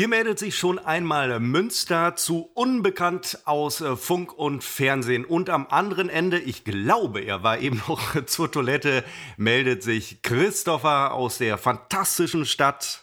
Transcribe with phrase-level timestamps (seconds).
[0.00, 5.26] Hier meldet sich schon einmal Münster zu Unbekannt aus äh, Funk und Fernsehen.
[5.26, 9.04] Und am anderen Ende, ich glaube, er war eben noch zur Toilette,
[9.36, 13.02] meldet sich Christopher aus der fantastischen Stadt.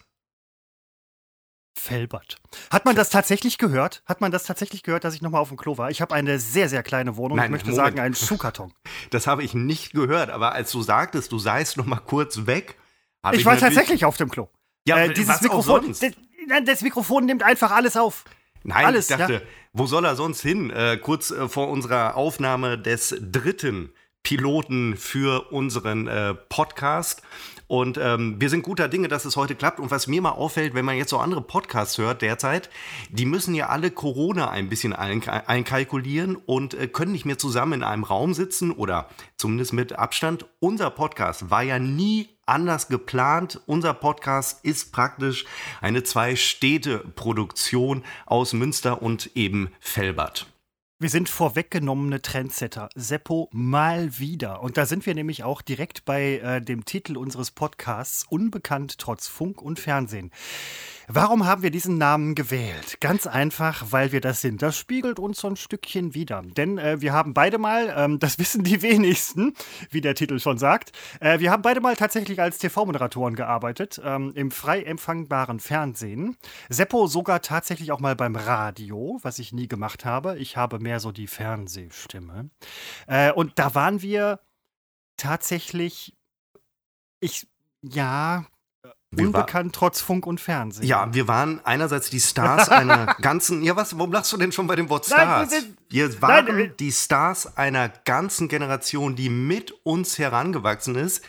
[1.78, 2.38] Felbert.
[2.72, 4.02] Hat man das tatsächlich gehört?
[4.08, 5.92] Hat man das tatsächlich gehört, dass ich nochmal auf dem Klo war?
[5.92, 7.38] Ich habe eine sehr, sehr kleine Wohnung.
[7.38, 7.86] Nein, ich möchte Moment.
[7.86, 8.74] sagen, einen Schuhkarton.
[9.12, 12.76] Das habe ich nicht gehört, aber als du sagtest, du seist noch mal kurz weg.
[13.22, 14.48] hab Ich war tatsächlich auf dem Klo.
[14.88, 15.94] Ja, äh, dieses Mikrofon.
[16.66, 18.24] Das Mikrofon nimmt einfach alles auf.
[18.64, 19.42] Nein, Alles, ich dachte, ja.
[19.72, 20.70] wo soll er sonst hin?
[20.72, 27.22] Äh, kurz äh, vor unserer Aufnahme des dritten Piloten für unseren äh, Podcast.
[27.68, 29.80] Und ähm, wir sind guter Dinge, dass es heute klappt.
[29.80, 32.70] Und was mir mal auffällt, wenn man jetzt so andere Podcasts hört derzeit,
[33.10, 37.74] die müssen ja alle Corona ein bisschen ein, einkalkulieren und äh, können nicht mehr zusammen
[37.74, 40.46] in einem Raum sitzen oder zumindest mit Abstand.
[40.60, 43.62] Unser Podcast war ja nie anders geplant.
[43.66, 45.46] Unser Podcast ist praktisch
[45.82, 50.48] eine Zwei-Städte-Produktion aus Münster und eben Felbert.
[51.00, 52.90] Wir sind vorweggenommene Trendsetter.
[52.96, 54.64] Seppo mal wieder.
[54.64, 59.28] Und da sind wir nämlich auch direkt bei äh, dem Titel unseres Podcasts Unbekannt trotz
[59.28, 60.32] Funk und Fernsehen.
[61.10, 63.00] Warum haben wir diesen Namen gewählt?
[63.00, 64.62] Ganz einfach, weil wir das sind.
[64.62, 66.42] Das spiegelt uns so ein Stückchen wieder.
[66.42, 69.54] Denn äh, wir haben beide mal, ähm, das wissen die wenigsten,
[69.90, 70.92] wie der Titel schon sagt,
[71.22, 76.36] äh, wir haben beide mal tatsächlich als TV-Moderatoren gearbeitet, ähm, im frei empfangbaren Fernsehen.
[76.68, 80.38] Seppo sogar tatsächlich auch mal beim Radio, was ich nie gemacht habe.
[80.38, 82.50] Ich habe mehr so die Fernsehstimme.
[83.08, 84.42] Äh, und da waren wir
[85.16, 86.18] tatsächlich,
[87.22, 87.48] ich,
[87.82, 88.46] ja,
[89.12, 90.86] Wir unbekannt trotz Funk und Fernsehen.
[90.86, 93.64] Ja, wir waren einerseits die Stars einer ganzen.
[93.64, 93.98] Ja, was?
[93.98, 95.50] Warum lachst du denn schon bei dem Wort Stars?
[95.90, 101.24] wir waren Nein, äh- die Stars einer ganzen Generation, die mit uns herangewachsen ist.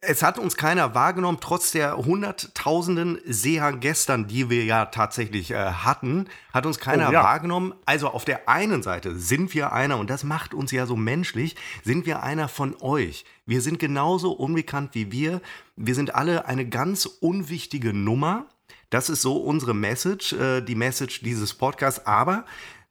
[0.00, 5.56] Es hat uns keiner wahrgenommen, trotz der hunderttausenden Seher gestern, die wir ja tatsächlich äh,
[5.56, 7.24] hatten, hat uns keiner Oh, ja.
[7.24, 7.74] wahrgenommen.
[7.84, 11.56] Also auf der einen Seite sind wir einer, und das macht uns ja so menschlich,
[11.82, 13.24] sind wir einer von euch.
[13.44, 15.40] Wir sind genauso unbekannt wie wir.
[15.74, 18.46] Wir sind alle eine ganz unwichtige Nummer.
[18.90, 22.06] Das ist so unsere Message, äh, die Message dieses Podcasts.
[22.06, 22.44] Aber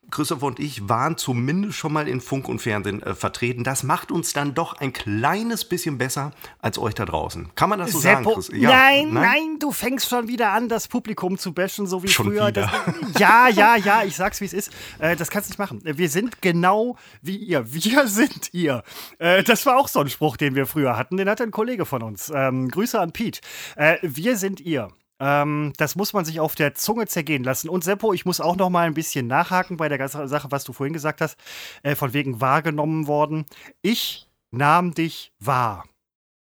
[0.10, 3.64] Christoph und ich waren zumindest schon mal in Funk und Fernsehen äh, vertreten.
[3.64, 7.50] Das macht uns dann doch ein kleines bisschen besser als euch da draußen.
[7.56, 8.50] Kann man das so sagen, Seppo, Chris?
[8.52, 12.52] nein, nein, du fängst schon wieder an, das Publikum zu bashen, so wie Schon früher.
[12.52, 12.72] Das,
[13.20, 14.72] ja, ja, ja, ich sag's, wie es ist.
[15.00, 15.82] Äh, das kannst du nicht machen.
[15.84, 17.74] Wir sind genau wie ihr.
[17.74, 18.84] Wir sind ihr.
[19.20, 21.18] Äh, das war auch so ein Spruch, den wir früher hatten.
[21.18, 22.32] Den hatte ein Kollege von uns.
[22.34, 23.42] Ähm, Grüße an Pete.
[23.76, 24.90] Äh, wir sind ihr.
[25.20, 27.70] Ähm, das muss man sich auf der Zunge zergehen lassen.
[27.70, 30.64] Und Seppo, ich muss auch noch mal ein bisschen nachhaken bei der ganzen Sache, was
[30.64, 31.38] du vorhin gesagt hast,
[31.84, 33.46] äh, von wegen wahrgenommen worden.
[33.82, 35.86] Ich nahm dich wahr.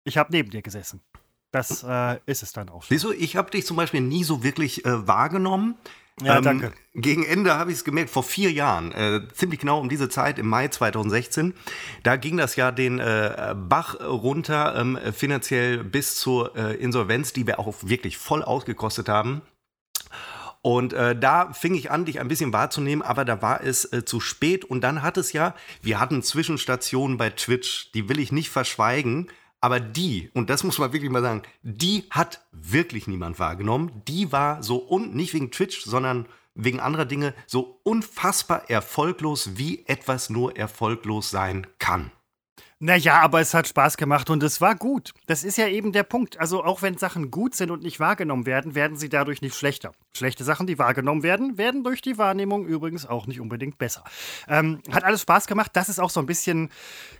[0.04, 1.00] Ich habe neben dir gesessen.
[1.52, 2.96] Das äh, ist es dann auch schon.
[2.96, 5.74] Siehst du, ich habe dich zum Beispiel nie so wirklich äh, wahrgenommen.
[6.22, 6.72] Ja, danke.
[6.94, 10.38] Gegen Ende habe ich es gemerkt, vor vier Jahren, äh, ziemlich genau um diese Zeit,
[10.38, 11.54] im Mai 2016,
[12.02, 17.46] da ging das ja den äh, Bach runter, ähm, finanziell bis zur äh, Insolvenz, die
[17.46, 19.42] wir auch wirklich voll ausgekostet haben.
[20.62, 24.04] Und äh, da fing ich an, dich ein bisschen wahrzunehmen, aber da war es äh,
[24.04, 24.64] zu spät.
[24.64, 29.28] Und dann hat es ja, wir hatten Zwischenstationen bei Twitch, die will ich nicht verschweigen,
[29.60, 34.02] aber die, und das muss man wirklich mal sagen, die hat wirklich niemand wahrgenommen.
[34.08, 39.86] Die war so, un, nicht wegen Twitch, sondern wegen anderer Dinge, so unfassbar erfolglos, wie
[39.86, 42.10] etwas nur erfolglos sein kann.
[42.82, 45.12] Naja, aber es hat Spaß gemacht und es war gut.
[45.26, 46.40] Das ist ja eben der Punkt.
[46.40, 49.92] Also auch wenn Sachen gut sind und nicht wahrgenommen werden, werden sie dadurch nicht schlechter.
[50.16, 54.02] Schlechte Sachen, die wahrgenommen werden, werden durch die Wahrnehmung übrigens auch nicht unbedingt besser.
[54.48, 55.72] Ähm, hat alles Spaß gemacht.
[55.74, 56.70] Das ist auch so ein bisschen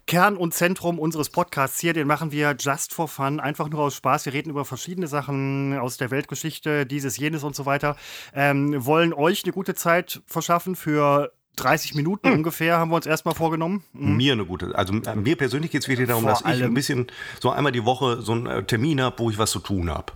[0.07, 1.93] Kern und Zentrum unseres Podcasts hier.
[1.93, 4.25] Den machen wir just for fun, einfach nur aus Spaß.
[4.25, 7.97] Wir reden über verschiedene Sachen aus der Weltgeschichte, dieses, jenes und so weiter.
[8.33, 12.35] Ähm, wollen euch eine gute Zeit verschaffen für 30 Minuten Hm.
[12.39, 13.85] ungefähr, haben wir uns erstmal vorgenommen.
[13.93, 17.07] Mir eine gute, also mir persönlich geht es wirklich darum, Vor dass ich ein bisschen
[17.41, 20.13] so einmal die Woche so einen äh, Termin habe, wo ich was zu tun habe.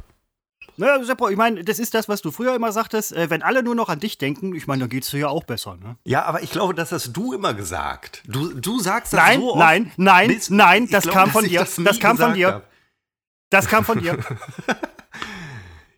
[0.77, 0.99] Naja,
[1.31, 3.13] ich meine, das ist das, was du früher immer sagtest.
[3.13, 5.45] Äh, wenn alle nur noch an dich denken, ich meine, dann geht's dir ja auch
[5.45, 5.97] besser, ne?
[6.05, 8.23] Ja, aber ich glaube, das hast du immer gesagt.
[8.27, 9.59] Du, du sagst das Nein, so oft.
[9.61, 11.61] nein, nein, bis- nein, das glaube, kam von dir.
[11.61, 12.49] Das, kam von dir.
[12.49, 12.69] hab.
[13.51, 14.19] Das kam von dir.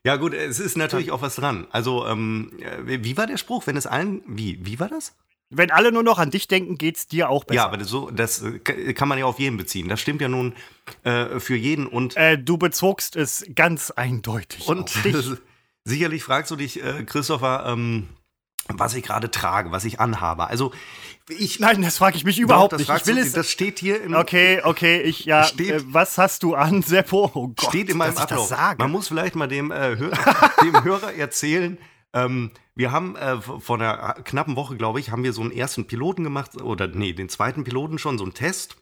[0.05, 1.67] Ja gut, es ist natürlich auch was dran.
[1.73, 3.67] Also, ähm, äh, wie war der Spruch?
[3.67, 5.17] Wenn es allen, wie, wie war das?
[5.51, 7.57] Wenn alle nur noch an dich denken, geht's dir auch besser.
[7.57, 9.89] Ja, aber das, so, das äh, kann man ja auf jeden beziehen.
[9.89, 10.55] Das stimmt ja nun
[11.05, 14.91] äh, für jeden und Äh, du bezogst es ganz eindeutig Und
[15.85, 18.09] sicherlich fragst du dich, äh, Christopher, ähm,
[18.69, 20.49] was ich gerade trage, was ich anhabe.
[20.49, 20.73] Also
[21.29, 23.01] ich Nein, das frage ich mich überhaupt Doch, das nicht.
[23.03, 23.33] Ich will du, es.
[23.33, 25.45] Das steht hier im, Okay, okay, ich ja.
[25.45, 27.31] Steht- äh, was hast du an, Seppo?
[27.35, 28.49] Oh Gott, steht in meinem Ablauf.
[28.49, 28.83] sage.
[28.83, 30.11] Man muss vielleicht mal dem, äh, Hör
[30.63, 31.79] dem Hörer erzählen,
[32.13, 35.87] Ähm, wir haben äh, vor einer knappen Woche, glaube ich, haben wir so einen ersten
[35.87, 38.77] Piloten gemacht, oder nee, den zweiten Piloten schon, so einen Test.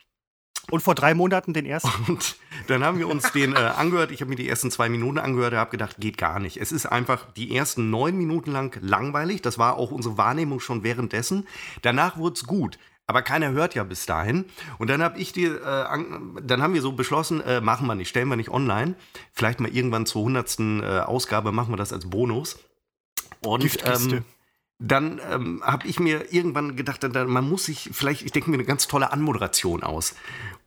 [0.71, 1.91] Und vor drei Monaten den ersten.
[2.09, 2.37] Und
[2.67, 4.11] dann haben wir uns den äh, angehört.
[4.11, 6.57] Ich habe mir die ersten zwei Minuten angehört und habe gedacht, geht gar nicht.
[6.57, 9.43] Es ist einfach die ersten neun Minuten lang langweilig.
[9.43, 11.47] Das war auch unsere Wahrnehmung schon währenddessen.
[11.83, 12.79] Danach wurde es gut.
[13.07, 14.47] Aber keiner hört ja bis dahin.
[14.79, 17.95] Und dann habe ich die, äh, an, dann haben wir so beschlossen, äh, machen wir
[17.95, 18.95] nicht, stellen wir nicht online.
[19.33, 22.59] Vielleicht mal irgendwann zur hundertsten äh, Ausgabe machen wir das als Bonus.
[23.45, 24.25] Und ähm,
[24.79, 28.65] dann ähm, habe ich mir irgendwann gedacht, man muss sich vielleicht, ich denke mir eine
[28.65, 30.15] ganz tolle Anmoderation aus.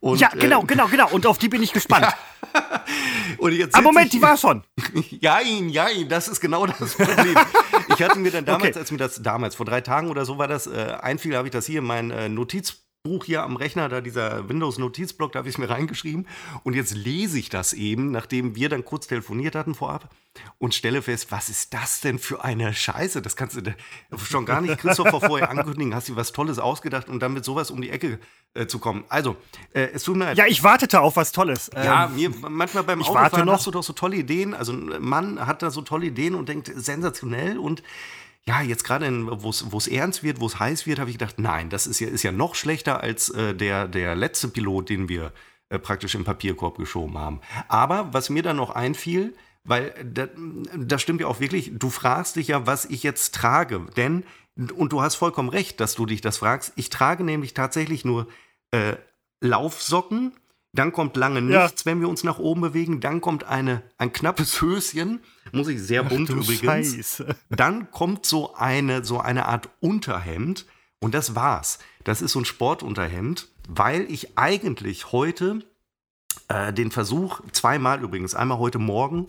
[0.00, 1.10] Und, ja, genau, äh, genau, genau.
[1.10, 2.06] Und auf die bin ich gespannt.
[3.38, 4.62] Und jetzt Aber Moment, ich, die war schon.
[5.10, 7.36] Jein, jein, das ist genau das Problem.
[7.88, 8.78] ich hatte mir dann damals, okay.
[8.78, 11.52] als mir das damals, vor drei Tagen oder so war das, äh, einfiel, habe ich
[11.52, 15.48] das hier in mein äh, Notiz Buch hier am Rechner, da dieser Windows-Notizblock, da habe
[15.48, 16.26] ich es mir reingeschrieben.
[16.62, 20.10] Und jetzt lese ich das eben, nachdem wir dann kurz telefoniert hatten vorab
[20.58, 23.22] und stelle fest, was ist das denn für eine Scheiße?
[23.22, 23.74] Das kannst du
[24.18, 25.94] schon gar nicht Christopher vorher ankündigen.
[25.94, 28.18] Hast du was Tolles ausgedacht und dann mit sowas um die Ecke
[28.54, 29.04] äh, zu kommen.
[29.08, 29.36] Also,
[29.72, 30.38] äh, es tut mir leid.
[30.38, 31.70] Ja, ich wartete auf was Tolles.
[31.74, 34.54] Ja, ähm, mir, manchmal beim Autofahren hast du doch so tolle Ideen.
[34.54, 37.82] Also, ein Mann hat da so tolle Ideen und denkt sensationell und
[38.48, 39.06] ja, jetzt gerade,
[39.42, 42.08] wo es ernst wird, wo es heiß wird, habe ich gedacht, nein, das ist ja,
[42.08, 45.34] ist ja noch schlechter als äh, der, der letzte Pilot, den wir
[45.68, 47.42] äh, praktisch im Papierkorb geschoben haben.
[47.68, 50.28] Aber was mir dann noch einfiel, weil da,
[50.78, 53.84] das stimmt ja auch wirklich, du fragst dich ja, was ich jetzt trage.
[53.98, 54.24] Denn,
[54.74, 58.28] und du hast vollkommen recht, dass du dich das fragst, ich trage nämlich tatsächlich nur
[58.70, 58.96] äh,
[59.42, 60.32] Laufsocken,
[60.72, 61.86] dann kommt lange nichts, ja.
[61.86, 63.00] wenn wir uns nach oben bewegen.
[63.00, 65.20] Dann kommt eine, ein knappes Höschen,
[65.52, 66.94] muss ich sehr bunt Ach, übrigens.
[66.94, 67.36] Scheiße.
[67.48, 70.66] Dann kommt so eine, so eine Art Unterhemd
[71.00, 71.78] und das war's.
[72.04, 75.60] Das ist so ein Sportunterhemd, weil ich eigentlich heute
[76.48, 79.26] äh, den Versuch, zweimal übrigens, einmal heute Morgen,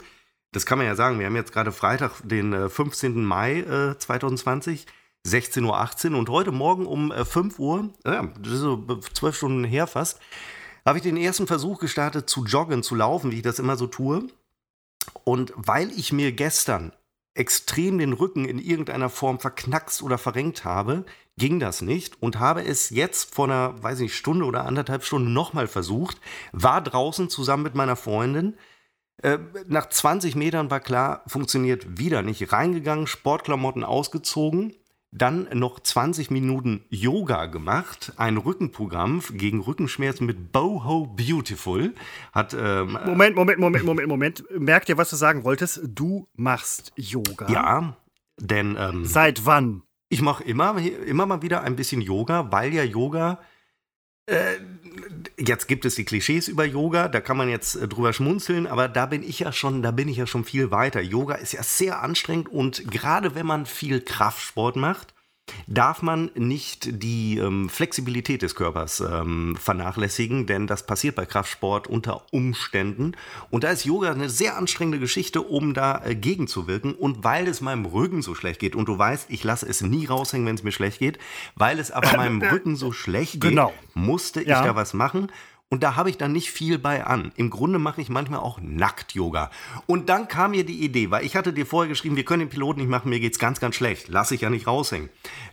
[0.51, 3.23] das kann man ja sagen, wir haben jetzt gerade Freitag, den äh, 15.
[3.23, 4.87] Mai äh, 2020.
[5.27, 9.65] 16.18 Uhr und heute Morgen um äh, 5 Uhr, ja, das ist so zwölf Stunden
[9.65, 10.19] her fast,
[10.85, 13.87] habe ich den ersten Versuch gestartet zu joggen, zu laufen, wie ich das immer so
[13.87, 14.27] tue.
[15.23, 16.93] Und weil ich mir gestern
[17.33, 21.05] extrem den Rücken in irgendeiner Form verknackst oder verrenkt habe,
[21.37, 25.33] ging das nicht und habe es jetzt vor einer, weiß nicht, Stunde oder anderthalb Stunden
[25.33, 26.17] nochmal versucht,
[26.51, 28.57] war draußen zusammen mit meiner Freundin.
[29.21, 32.51] Äh, nach 20 Metern war klar, funktioniert wieder nicht.
[32.51, 34.75] Reingegangen, Sportklamotten ausgezogen,
[35.11, 41.95] dann noch 20 Minuten Yoga gemacht, ein Rückenprogramm gegen Rückenschmerzen mit Boho Beautiful.
[42.31, 44.43] Hat, ähm, Moment, Moment, Moment, Moment, Moment.
[44.51, 45.81] Merk dir, was du sagen wolltest.
[45.83, 47.47] Du machst Yoga.
[47.49, 47.97] Ja,
[48.37, 48.77] denn.
[48.79, 49.83] Ähm, Seit wann?
[50.09, 53.45] Ich mache immer, immer mal wieder ein bisschen Yoga, weil ja Yoga äh,
[55.37, 58.87] jetzt gibt es die Klischees über Yoga, da kann man jetzt äh, drüber schmunzeln, aber
[58.87, 61.01] da bin ich ja schon, da bin ich ja schon viel weiter.
[61.01, 65.13] Yoga ist ja sehr anstrengend und gerade wenn man viel Kraftsport macht,
[65.67, 71.87] darf man nicht die ähm, Flexibilität des Körpers ähm, vernachlässigen, denn das passiert bei Kraftsport
[71.87, 73.13] unter Umständen.
[73.49, 76.93] Und da ist Yoga eine sehr anstrengende Geschichte, um da äh, gegenzuwirken.
[76.93, 80.05] Und weil es meinem Rücken so schlecht geht, und du weißt, ich lasse es nie
[80.05, 81.19] raushängen, wenn es mir schlecht geht,
[81.55, 83.73] weil es aber meinem Rücken so schlecht geht, genau.
[83.93, 84.63] musste ich ja.
[84.63, 85.31] da was machen.
[85.71, 87.31] Und da habe ich dann nicht viel bei an.
[87.35, 89.51] Im Grunde mache ich manchmal auch Nackt-Yoga.
[89.85, 92.49] Und dann kam mir die Idee, weil ich hatte dir vorher geschrieben, wir können den
[92.49, 94.07] Piloten nicht machen, mir geht's ganz, ganz schlecht.
[94.07, 95.09] Lass ich ja nicht raushängen.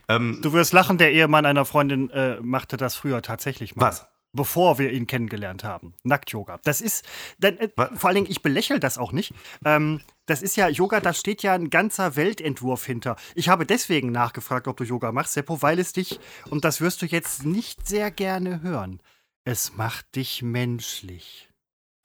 [0.09, 3.85] Ähm, du wirst lachen, der Ehemann einer Freundin äh, machte das früher tatsächlich mal.
[3.85, 4.07] Was?
[4.33, 5.93] bevor wir ihn kennengelernt haben.
[6.03, 6.59] Nackt-Yoga.
[6.63, 7.05] Das ist,
[7.37, 9.33] denn, äh, vor allen Dingen, ich belächle das auch nicht.
[9.65, 13.15] Ähm, das ist ja Yoga, da steht ja ein ganzer Weltentwurf hinter.
[13.35, 16.19] Ich habe deswegen nachgefragt, ob du Yoga machst, Seppo, weil es dich,
[16.49, 19.01] und das wirst du jetzt nicht sehr gerne hören,
[19.47, 21.47] es macht dich menschlich.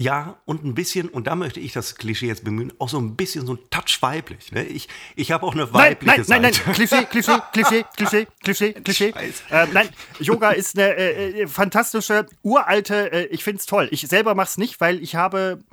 [0.00, 3.16] Ja, und ein bisschen, und da möchte ich das Klischee jetzt bemühen, auch so ein
[3.16, 4.52] bisschen so ein Touch weiblich.
[4.52, 4.64] Ne?
[4.64, 6.62] Ich, ich habe auch eine weibliche nein, nein, Seite.
[6.64, 9.14] Nein, nein, Klischee, Klischee, Klischee, Klischee, Klischee, Klischee.
[9.50, 9.88] Äh, nein,
[10.20, 13.88] Yoga ist eine äh, äh fantastische, uralte, äh, ich finde es toll.
[13.90, 15.64] Ich selber mache es nicht, weil ich habe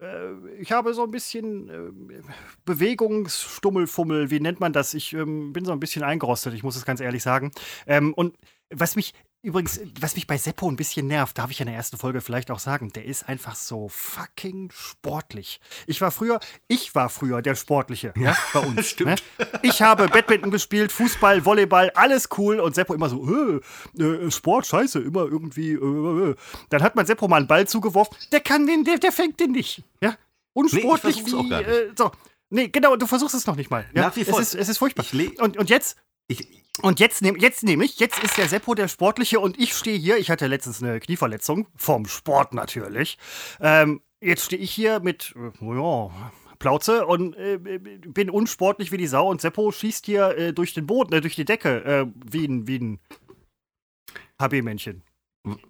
[0.00, 2.22] äh, ich habe so ein bisschen äh,
[2.64, 4.94] Bewegungsstummelfummel, wie nennt man das?
[4.94, 7.50] Ich ähm, bin so ein bisschen eingerostet, ich muss es ganz ehrlich sagen.
[7.86, 8.36] Ähm, und
[8.70, 11.96] was mich Übrigens, was mich bei Seppo ein bisschen nervt, darf ich in der ersten
[11.98, 15.60] Folge vielleicht auch sagen, der ist einfach so fucking sportlich.
[15.88, 18.86] Ich war früher, ich war früher der Sportliche, ja, bei uns.
[18.90, 19.20] Stimmt.
[19.38, 19.46] Ne?
[19.62, 23.60] Ich habe Badminton gespielt, Fußball, Volleyball, alles cool und Seppo immer so,
[23.98, 26.36] äh, äh, Sport, scheiße, immer irgendwie, äh, äh.
[26.68, 29.50] Dann hat man Seppo mal einen Ball zugeworfen, der kann den, der, der fängt den
[29.50, 30.16] nicht, ja.
[30.52, 32.12] Unsportlich nee, wie, äh, so.
[32.50, 33.86] Nee, genau, du versuchst es noch nicht mal.
[33.94, 34.02] Ja?
[34.02, 34.38] Nach wie vor.
[34.38, 35.06] Es ist, es ist furchtbar.
[35.38, 35.96] Und, und jetzt,
[36.28, 36.46] ich,
[36.82, 39.98] und jetzt, nehm, jetzt nehme ich, jetzt ist der Seppo der Sportliche und ich stehe
[39.98, 40.16] hier.
[40.18, 43.18] Ich hatte letztens eine Knieverletzung, vom Sport natürlich.
[43.60, 49.08] Ähm, jetzt stehe ich hier mit, äh, ja, Plauze und äh, bin unsportlich wie die
[49.08, 52.46] Sau und Seppo schießt hier äh, durch den Boden, äh, durch die Decke, äh, wie
[52.46, 53.00] ein, wie ein
[54.40, 55.02] HB-Männchen.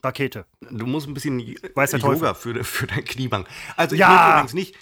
[0.05, 0.45] Rakete.
[0.71, 1.39] Du musst ein bisschen
[1.75, 3.49] Weiß Yoga für, für dein Kniebank.
[3.77, 4.33] Also ich Ja.
[4.35, 4.77] übrigens nicht,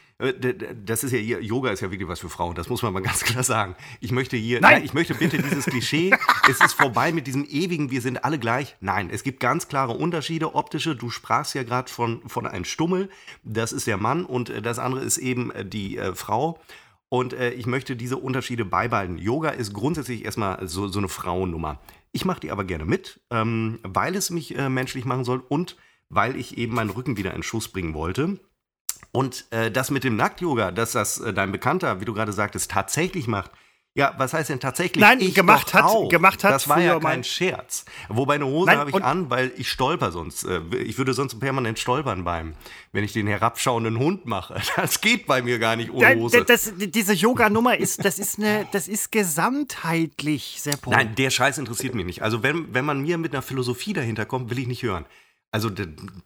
[0.85, 3.01] das ist ja hier, Yoga ist ja wirklich was für Frauen, das muss man mal
[3.01, 3.75] ganz klar sagen.
[4.01, 4.85] Ich möchte hier, Nein.
[4.85, 6.13] ich möchte bitte dieses Klischee,
[6.49, 8.77] es ist vorbei mit diesem ewigen, wir sind alle gleich.
[8.81, 10.95] Nein, es gibt ganz klare Unterschiede, optische.
[10.95, 13.09] Du sprachst ja gerade von, von einem Stummel,
[13.45, 16.61] das ist der Mann und äh, das andere ist eben äh, die äh, Frau.
[17.09, 19.19] Und äh, ich möchte diese Unterschiede beibehalten.
[19.19, 21.81] Yoga ist grundsätzlich erstmal so, so eine Frauennummer.
[22.13, 25.77] Ich mache die aber gerne mit, ähm, weil es mich äh, menschlich machen soll und
[26.09, 28.39] weil ich eben meinen Rücken wieder in Schuss bringen wollte.
[29.13, 32.71] Und äh, das mit dem Nackt-Yoga, dass das äh, dein Bekannter, wie du gerade sagtest,
[32.71, 33.51] tatsächlich macht.
[33.93, 35.01] Ja, was heißt denn tatsächlich?
[35.01, 36.09] Nein, ich gemacht hat- auch.
[36.09, 37.85] gemacht hat Das war ja kein mein- Scherz.
[38.09, 40.45] Wobei eine Hose habe ich an, weil ich stolper sonst.
[40.45, 42.55] Äh, ich würde sonst permanent stolpern beim,
[42.93, 44.61] wenn ich den herabschauenden Hund mache.
[44.77, 46.45] Das geht bei mir gar nicht ohne Hose.
[46.45, 50.91] Das, diese Yoga-Nummer ist, das ist eine, das ist gesamtheitlich, Seppo.
[50.91, 52.23] Nein, der Scheiß interessiert mich nicht.
[52.23, 55.05] Also wenn, wenn man mir mit einer Philosophie dahinter kommt, will ich nicht hören.
[55.53, 55.71] Also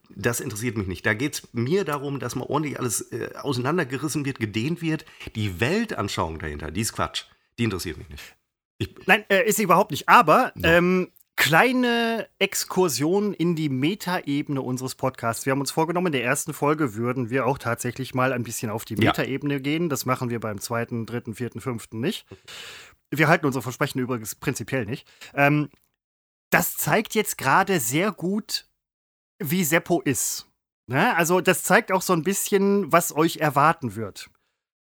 [0.09, 1.05] das interessiert mich nicht.
[1.05, 5.05] Da geht es mir darum, dass mal ordentlich alles äh, auseinandergerissen wird, gedehnt wird.
[5.35, 7.23] Die Weltanschauung dahinter, die ist Quatsch.
[7.57, 8.23] Die interessiert mich nicht.
[8.77, 10.07] Ich, Nein, äh, ist sie überhaupt nicht.
[10.09, 15.45] Aber ähm, kleine Exkursion in die Metaebene unseres Podcasts.
[15.45, 18.69] Wir haben uns vorgenommen, in der ersten Folge würden wir auch tatsächlich mal ein bisschen
[18.69, 19.09] auf die Ja.
[19.09, 19.89] Metaebene gehen.
[19.89, 22.25] Das machen wir beim zweiten, dritten, vierten, fünften nicht.
[23.11, 25.07] Wir halten unsere Versprechen übrigens prinzipiell nicht.
[25.33, 25.69] Ähm,
[26.51, 28.67] das zeigt jetzt gerade sehr gut,
[29.39, 30.47] wie Seppo ist.
[30.87, 31.15] Ne?
[31.15, 34.29] Also, das zeigt auch so ein bisschen, was euch erwarten wird.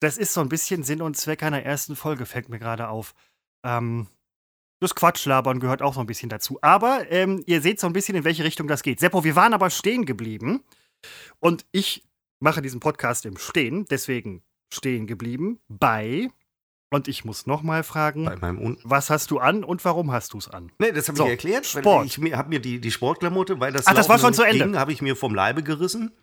[0.02, 3.14] Das ist so ein bisschen Sinn und Zweck einer ersten Folge, fällt mir gerade auf.
[3.66, 4.08] Ähm,
[4.82, 6.60] das Quatschlabern gehört auch so ein bisschen dazu.
[6.62, 9.00] Aber ähm, ihr seht so ein bisschen, in welche Richtung das geht.
[9.00, 10.64] Seppo, wir waren aber stehen geblieben.
[11.40, 12.04] Und ich
[12.40, 16.30] mache diesen Podcast im Stehen, deswegen stehen geblieben bei.
[16.96, 20.32] Und ich muss nochmal fragen, bei meinem Un was hast du an und warum hast
[20.32, 20.72] du es an?
[20.80, 21.66] Nee, das habe So, ich erklärt.
[21.66, 22.06] Sport.
[22.06, 24.80] Ich habe mir die, die Sportklamotte, weil das Ach, das war schon zu Ende.
[24.80, 26.14] habe ich mir vom Leibe gerissen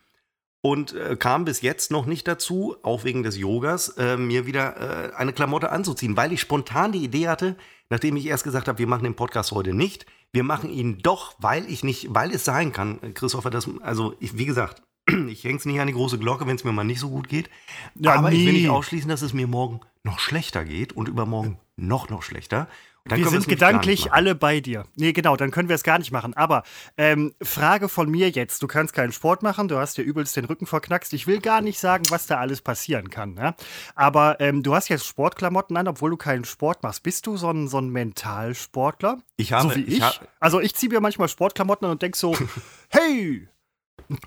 [0.63, 5.11] und äh, kam bis jetzt noch nicht dazu, auch wegen des Yogas, äh, mir wieder
[5.11, 7.57] äh, eine Klamotte anzuziehen, weil ich spontan die Idee hatte,
[7.91, 11.35] nachdem ich erst gesagt habe, wir machen den Podcast heute nicht, wir machen ihn doch,
[11.39, 14.83] weil ich nicht, weil es sein kann, Christopher, das, also ich, wie gesagt,
[15.29, 17.29] ich hänge es nicht an die große Glocke, wenn es mir mal nicht so gut
[17.29, 17.51] geht.
[17.95, 18.61] Ja, aber ich will nie.
[18.61, 22.69] nicht ausschließen, dass es mir morgen noch schlechter geht und übermorgen noch, noch schlechter.
[23.05, 24.85] Wir sind gedanklich alle bei dir.
[24.95, 26.35] Nee, genau, dann können wir es gar nicht machen.
[26.35, 26.63] Aber
[26.97, 30.45] ähm, Frage von mir jetzt: Du kannst keinen Sport machen, du hast dir übelst den
[30.45, 31.13] Rücken verknackst.
[31.13, 33.35] Ich will gar nicht sagen, was da alles passieren kann.
[33.35, 33.57] Ne?
[33.97, 37.03] Aber ähm, du hast jetzt Sportklamotten an, obwohl du keinen Sport machst.
[37.03, 39.19] Bist du so ein, so ein Mentalsportler?
[39.37, 40.21] Ich habe, so wie ich ich?
[40.39, 42.37] also, ich ziehe mir manchmal Sportklamotten an und denk so:
[42.89, 43.49] Hey!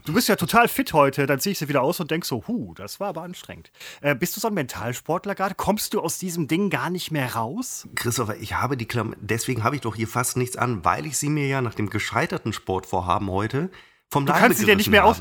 [0.05, 2.43] Du bist ja total fit heute, dann ziehe ich sie wieder aus und denk so,
[2.47, 3.71] huh, das war aber anstrengend.
[4.01, 5.55] Äh, bist du so ein Mentalsportler gerade?
[5.55, 7.87] Kommst du aus diesem Ding gar nicht mehr raus?
[7.95, 11.17] Christopher, ich habe die Klamotten, deswegen habe ich doch hier fast nichts an, weil ich
[11.17, 13.69] sie mir ja nach dem gescheiterten Sportvorhaben heute
[14.09, 15.19] vom Du Leibe kannst sie dir nicht mehr aus.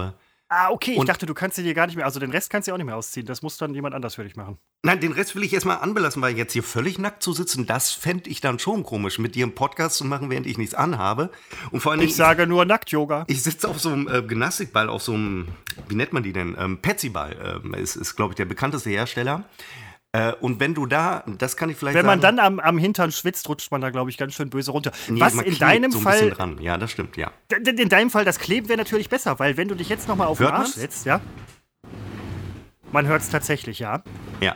[0.56, 0.92] Ah, okay.
[0.92, 2.04] Ich Und- dachte, du kannst sie dir gar nicht mehr.
[2.04, 3.26] Also den Rest kannst du auch nicht mehr ausziehen.
[3.26, 4.56] Das muss dann jemand anders für dich machen.
[4.84, 7.90] Nein, den Rest will ich erstmal anbelassen, weil jetzt hier völlig nackt zu sitzen, das
[7.90, 11.30] fände ich dann schon komisch, mit dir einen Podcast zu machen, während ich nichts anhabe.
[11.72, 13.24] Und vor Dingen, Ich sage nur Nackt-Yoga.
[13.26, 15.48] ich sitze auf so einem äh, Gymnastikball, auf so einem,
[15.88, 16.54] wie nennt man die denn?
[16.58, 19.44] Ähm, Petsyball ähm, ist, ist glaube ich, der bekannteste Hersteller.
[20.14, 22.78] Äh, und wenn du da, das kann ich vielleicht Wenn man sagen, dann am, am
[22.78, 24.92] Hintern schwitzt, rutscht man da, glaube ich, ganz schön böse runter.
[25.08, 26.58] Nee, Was in deinem so Fall, dran.
[26.60, 27.32] Ja, das stimmt, ja.
[27.50, 30.38] in deinem Fall, das Kleben wäre natürlich besser, weil wenn du dich jetzt nochmal auf
[30.38, 30.74] den Arsch man's?
[30.74, 31.20] setzt, ja.
[32.92, 34.04] Man hört es tatsächlich, ja.
[34.40, 34.54] Ja.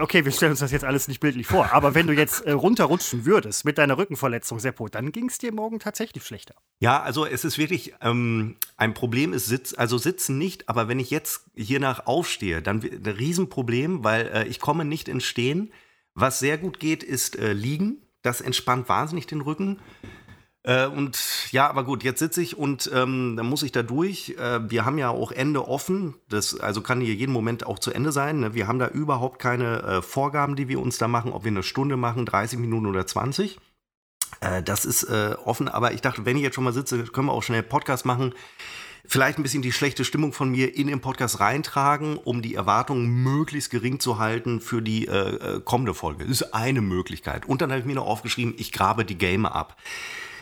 [0.00, 2.52] Okay, wir stellen uns das jetzt alles nicht bildlich vor, aber wenn du jetzt äh,
[2.52, 6.54] runterrutschen würdest mit deiner Rückenverletzung, Seppo, dann ging es dir morgen tatsächlich schlechter.
[6.80, 10.98] Ja, also es ist wirklich, ähm, ein Problem ist Sitz, also Sitzen nicht, aber wenn
[10.98, 15.72] ich jetzt hier nach aufstehe, dann ein Riesenproblem, weil äh, ich komme nicht ins Stehen.
[16.14, 17.98] Was sehr gut geht, ist äh, Liegen.
[18.22, 19.78] Das entspannt wahnsinnig den Rücken.
[20.62, 21.18] Äh, und
[21.52, 24.36] ja, aber gut, jetzt sitze ich und ähm, dann muss ich da durch.
[24.38, 26.14] Äh, wir haben ja auch Ende offen.
[26.28, 28.40] Das also kann hier jeden Moment auch zu Ende sein.
[28.40, 28.54] Ne?
[28.54, 31.62] Wir haben da überhaupt keine äh, Vorgaben, die wir uns da machen, ob wir eine
[31.62, 33.58] Stunde machen, 30 Minuten oder 20.
[34.40, 37.28] Äh, das ist äh, offen, aber ich dachte, wenn ich jetzt schon mal sitze, können
[37.28, 38.34] wir auch schnell Podcast machen.
[39.06, 43.08] Vielleicht ein bisschen die schlechte Stimmung von mir in den Podcast reintragen, um die Erwartungen
[43.22, 46.24] möglichst gering zu halten für die äh, kommende Folge.
[46.24, 47.46] Das ist eine Möglichkeit.
[47.46, 49.78] Und dann habe ich mir noch aufgeschrieben, ich grabe die Gamer ab.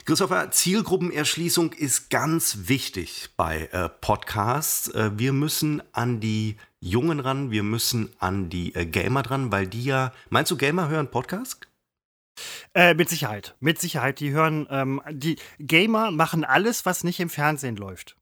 [0.09, 4.89] Christopher, Zielgruppenerschließung ist ganz wichtig bei äh, Podcasts.
[4.89, 9.67] Äh, wir müssen an die Jungen ran, wir müssen an die äh, Gamer dran, weil
[9.67, 10.15] die ja.
[10.31, 11.69] Meinst du, Gamer hören Podcast?
[12.73, 13.55] Äh, mit Sicherheit.
[13.61, 14.19] Mit Sicherheit.
[14.21, 18.17] Die hören, ähm, die Gamer machen alles, was nicht im Fernsehen läuft.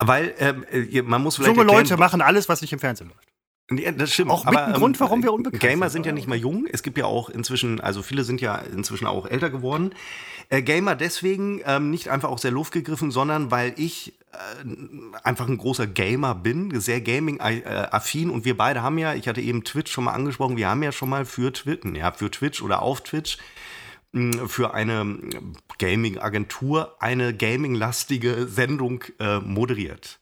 [0.00, 3.10] Weil ähm, äh, man muss vielleicht Junge erklären, Leute machen alles, was nicht im Fernsehen
[3.10, 3.28] läuft.
[3.70, 4.30] Ja, das stimmt.
[4.30, 6.38] Auch mit aber, einem ähm, Grund, warum wir unbekannt Gamer sind, sind ja nicht mehr
[6.38, 6.66] jung.
[6.70, 9.94] Es gibt ja auch inzwischen, also viele sind ja inzwischen auch älter geworden.
[10.50, 15.46] Äh, Gamer deswegen ähm, nicht einfach aus der Luft gegriffen, sondern weil ich äh, einfach
[15.46, 19.92] ein großer Gamer bin, sehr Gaming-affin und wir beide haben ja, ich hatte eben Twitch
[19.92, 23.02] schon mal angesprochen, wir haben ja schon mal für Twitch, ja, für Twitch oder auf
[23.02, 23.36] Twitch
[24.12, 25.18] mh, für eine
[25.78, 30.18] Gaming-Agentur eine gaming-lastige Sendung äh, moderiert.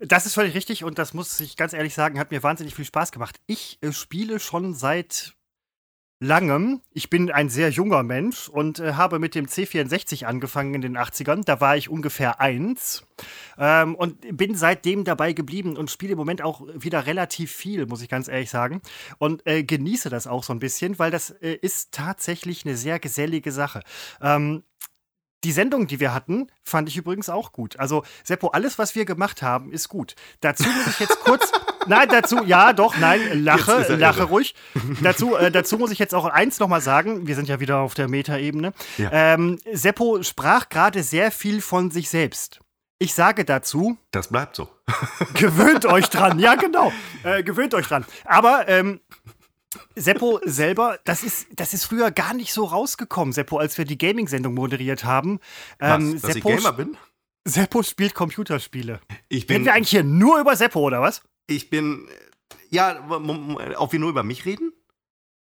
[0.00, 2.84] Das ist völlig richtig und das muss ich ganz ehrlich sagen, hat mir wahnsinnig viel
[2.84, 3.38] Spaß gemacht.
[3.46, 5.34] Ich äh, spiele schon seit
[6.24, 6.80] langem.
[6.92, 10.96] Ich bin ein sehr junger Mensch und äh, habe mit dem C64 angefangen in den
[10.96, 11.44] 80ern.
[11.44, 13.06] Da war ich ungefähr eins
[13.58, 18.02] ähm, und bin seitdem dabei geblieben und spiele im Moment auch wieder relativ viel, muss
[18.02, 18.80] ich ganz ehrlich sagen.
[19.18, 22.98] Und äh, genieße das auch so ein bisschen, weil das äh, ist tatsächlich eine sehr
[22.98, 23.82] gesellige Sache.
[24.20, 24.64] Ähm,
[25.44, 27.78] die Sendung, die wir hatten, fand ich übrigens auch gut.
[27.78, 30.14] Also, Seppo, alles, was wir gemacht haben, ist gut.
[30.40, 31.52] Dazu muss ich jetzt kurz.
[31.86, 34.28] nein, dazu, ja, doch, nein, lache, lache irre.
[34.28, 34.54] ruhig.
[35.02, 37.26] dazu, äh, dazu muss ich jetzt auch eins nochmal sagen.
[37.26, 38.72] Wir sind ja wieder auf der Metaebene.
[38.96, 39.10] Ja.
[39.12, 42.60] Ähm, Seppo sprach gerade sehr viel von sich selbst.
[42.98, 44.68] Ich sage dazu, Das bleibt so.
[45.34, 46.38] gewöhnt euch dran.
[46.38, 46.92] Ja, genau.
[47.22, 48.04] Äh, gewöhnt euch dran.
[48.24, 49.00] Aber ähm,
[49.94, 53.98] Seppo selber, das ist, das ist früher gar nicht so rausgekommen, Seppo, als wir die
[53.98, 55.40] Gaming-Sendung moderiert haben.
[55.80, 56.96] Ähm, Was, dass Seppo, ich Gamer bin?
[57.44, 59.00] Seppo spielt Computerspiele.
[59.28, 61.22] Ich Reden bin, wir eigentlich hier nur über Seppo, oder was?
[61.46, 62.08] ich bin,
[62.70, 63.06] ja,
[63.76, 64.72] ob wir nur über mich reden?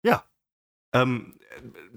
[0.03, 0.23] Ja.
[0.93, 1.39] Ähm,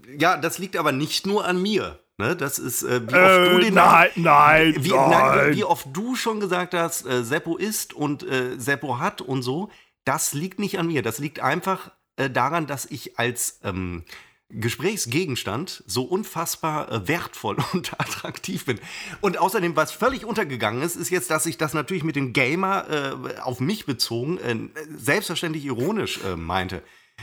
[0.06, 2.00] äh, ja, das liegt aber nicht nur an mir.
[2.18, 2.36] Ne?
[2.36, 5.52] Das ist, äh, wie oft Äh, du den nein, nein, wie, nein.
[5.52, 9.42] wie, wie oft du schon gesagt hast, äh, Seppo ist und äh, Seppo hat und
[9.42, 9.70] so,
[10.04, 11.02] das liegt nicht an mir.
[11.02, 14.04] Das liegt einfach äh, daran, dass ich als ähm,
[14.50, 18.78] Gesprächsgegenstand so unfassbar äh, wertvoll und attraktiv bin.
[19.20, 22.86] Und außerdem, was völlig untergegangen ist, ist jetzt, dass ich das natürlich mit dem Gamer
[22.90, 24.56] äh, auf mich bezogen äh,
[24.96, 26.82] selbstverständlich ironisch äh, meinte.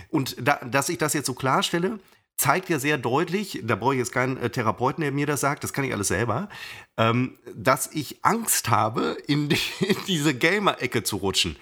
[0.10, 2.00] Und da, dass ich das jetzt so klarstelle,
[2.38, 5.74] zeigt ja sehr deutlich, da brauche ich jetzt keinen Therapeuten, der mir das sagt, das
[5.74, 6.50] kann ich alles selber,
[6.96, 11.56] ähm, dass ich Angst habe, in, die, in diese Gamer-Ecke zu rutschen.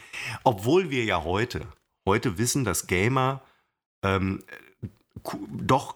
[0.44, 1.66] Obwohl wir ja heute,
[2.06, 3.42] heute wissen, dass Gamer
[4.04, 4.44] ähm,
[5.50, 5.96] doch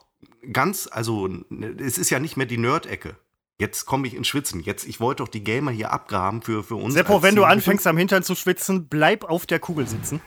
[0.51, 1.29] ganz, also
[1.77, 3.15] es ist ja nicht mehr die Nerd-Ecke.
[3.59, 4.61] Jetzt komme ich ins Schwitzen.
[4.61, 6.93] Jetzt, ich wollte doch die Gamer hier abgraben für, für uns.
[6.93, 10.21] Seppo, wenn du anfängst am Hintern zu schwitzen, bleib auf der Kugel sitzen.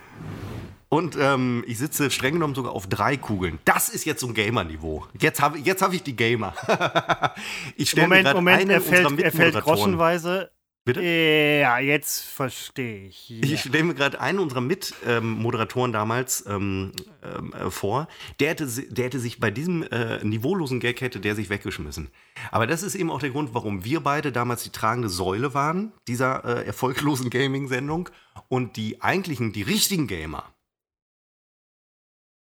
[0.91, 3.59] Und ähm, ich sitze streng genommen sogar auf drei Kugeln.
[3.65, 5.07] Das ist jetzt so ein Gamer-Niveau.
[5.19, 6.55] Jetzt habe jetzt hab ich die Gamer.
[7.77, 10.51] ich stelle mir Moment, er fällt, er fällt groschenweise.
[10.85, 11.01] Bitte?
[11.01, 13.29] Ja, jetzt verstehe ich.
[13.29, 13.39] Ja.
[13.43, 16.91] Ich stelle mir gerade einen unserer Mitmoderatoren damals ähm,
[17.23, 18.09] ähm, äh, vor.
[18.41, 22.11] Der hätte, der hätte sich bei diesem äh, niveaulosen Gag hätte der sich weggeschmissen.
[22.51, 25.93] Aber das ist eben auch der Grund, warum wir beide damals die tragende Säule waren
[26.09, 28.09] dieser äh, erfolglosen Gaming-Sendung
[28.49, 30.53] und die eigentlichen, die richtigen Gamer,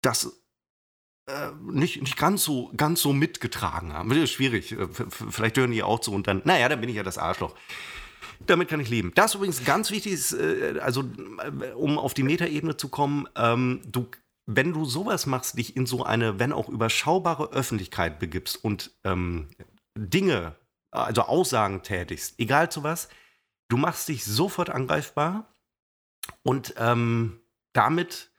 [0.02, 0.42] das
[1.28, 4.08] äh, nicht, nicht ganz so ganz so mitgetragen haben.
[4.08, 4.74] Das ist schwierig.
[5.30, 7.54] Vielleicht hören die auch zu und dann, naja, dann bin ich ja das Arschloch.
[8.46, 9.12] Damit kann ich leben.
[9.14, 13.82] Das übrigens ganz wichtig ist, äh, also äh, um auf die Metaebene zu kommen, ähm,
[13.86, 14.06] du,
[14.46, 19.48] wenn du sowas machst, dich in so eine, wenn auch überschaubare Öffentlichkeit begibst und ähm,
[19.96, 20.56] Dinge,
[20.90, 23.08] also Aussagen tätigst, egal zu was,
[23.68, 25.52] du machst dich sofort angreifbar
[26.42, 27.40] und ähm,
[27.72, 28.30] damit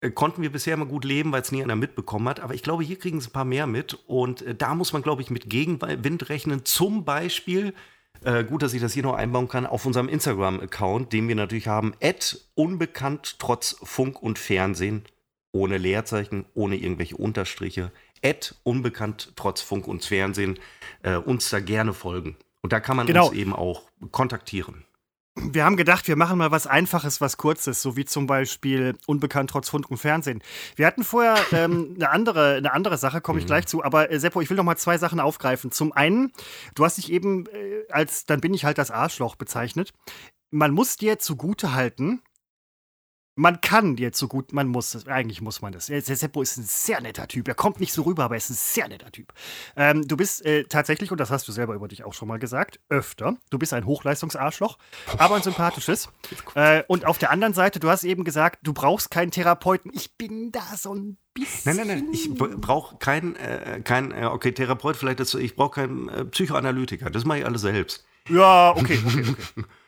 [0.00, 2.40] äh, konnten wir bisher immer gut leben, weil es nie einer mitbekommen hat.
[2.40, 3.94] Aber ich glaube, hier kriegen es ein paar mehr mit.
[4.06, 6.64] Und da muss man, glaube ich, mit Gegenwind rechnen.
[6.64, 7.74] Zum Beispiel,
[8.22, 11.68] äh, gut, dass ich das hier noch einbauen kann, auf unserem Instagram-Account, den wir natürlich
[11.68, 11.94] haben,
[12.54, 15.04] unbekannt trotz Funk und Fernsehen,
[15.52, 17.92] ohne Leerzeichen, ohne irgendwelche Unterstriche.
[18.62, 20.58] unbekannt trotz Funk und Fernsehen,
[21.02, 22.36] äh, uns da gerne folgen.
[22.62, 23.28] Und da kann man Genau.
[23.28, 24.84] uns eben auch kontaktieren.
[25.36, 29.50] Wir haben gedacht, wir machen mal was Einfaches, was Kurzes, so wie zum Beispiel Unbekannt
[29.50, 30.42] trotz Funk und Fernsehen.
[30.76, 33.82] Wir hatten vorher ähm, eine, andere, eine andere Sache, komme ich gleich zu.
[33.82, 35.72] Aber äh, Seppo, ich will noch mal zwei Sachen aufgreifen.
[35.72, 36.32] Zum einen,
[36.76, 39.92] du hast dich eben äh, als, dann bin ich halt das Arschloch bezeichnet.
[40.52, 42.22] Man muss dir zugute halten,
[43.36, 45.86] man kann dir zu gut, man muss es, eigentlich muss man das.
[45.86, 47.48] Seppo ist ein sehr netter Typ.
[47.48, 49.32] Er kommt nicht so rüber, aber er ist ein sehr netter Typ.
[49.76, 52.38] Ähm, du bist äh, tatsächlich, und das hast du selber über dich auch schon mal
[52.38, 54.78] gesagt, öfter, du bist ein Hochleistungsarschloch,
[55.18, 56.08] aber ein sympathisches.
[56.54, 59.90] Äh, und auf der anderen Seite, du hast eben gesagt, du brauchst keinen Therapeuten.
[59.92, 61.76] Ich bin da so ein bisschen.
[61.76, 62.08] Nein, nein, nein.
[62.12, 67.10] Ich brauche keinen, äh, kein, äh, okay, Therapeut, vielleicht ist, ich brauche keinen äh, Psychoanalytiker.
[67.10, 68.04] Das mache ich alles selbst.
[68.28, 69.64] Ja, okay, okay, okay.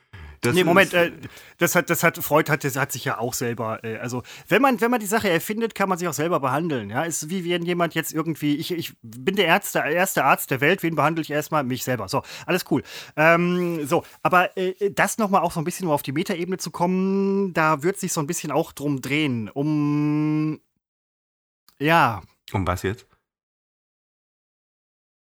[0.47, 1.13] Das nee, Moment, äh,
[1.59, 4.63] das hat, das hat, Freud hat, das hat sich ja auch selber, äh, also wenn
[4.63, 6.91] man, wenn man die Sache erfindet, kann man sich auch selber behandeln.
[6.91, 10.61] Ja, ist wie wenn jemand jetzt irgendwie, ich, ich bin der Ärzte, erste Arzt der
[10.61, 11.65] Welt, wen behandle ich erstmal?
[11.65, 12.09] Mich selber.
[12.09, 12.83] So, alles cool.
[13.17, 16.71] Ähm, so, aber äh, das nochmal auch so ein bisschen, um auf die Metaebene zu
[16.71, 20.61] kommen, da wird sich so ein bisschen auch drum drehen, um,
[21.79, 22.23] ja.
[22.53, 23.07] Um was jetzt?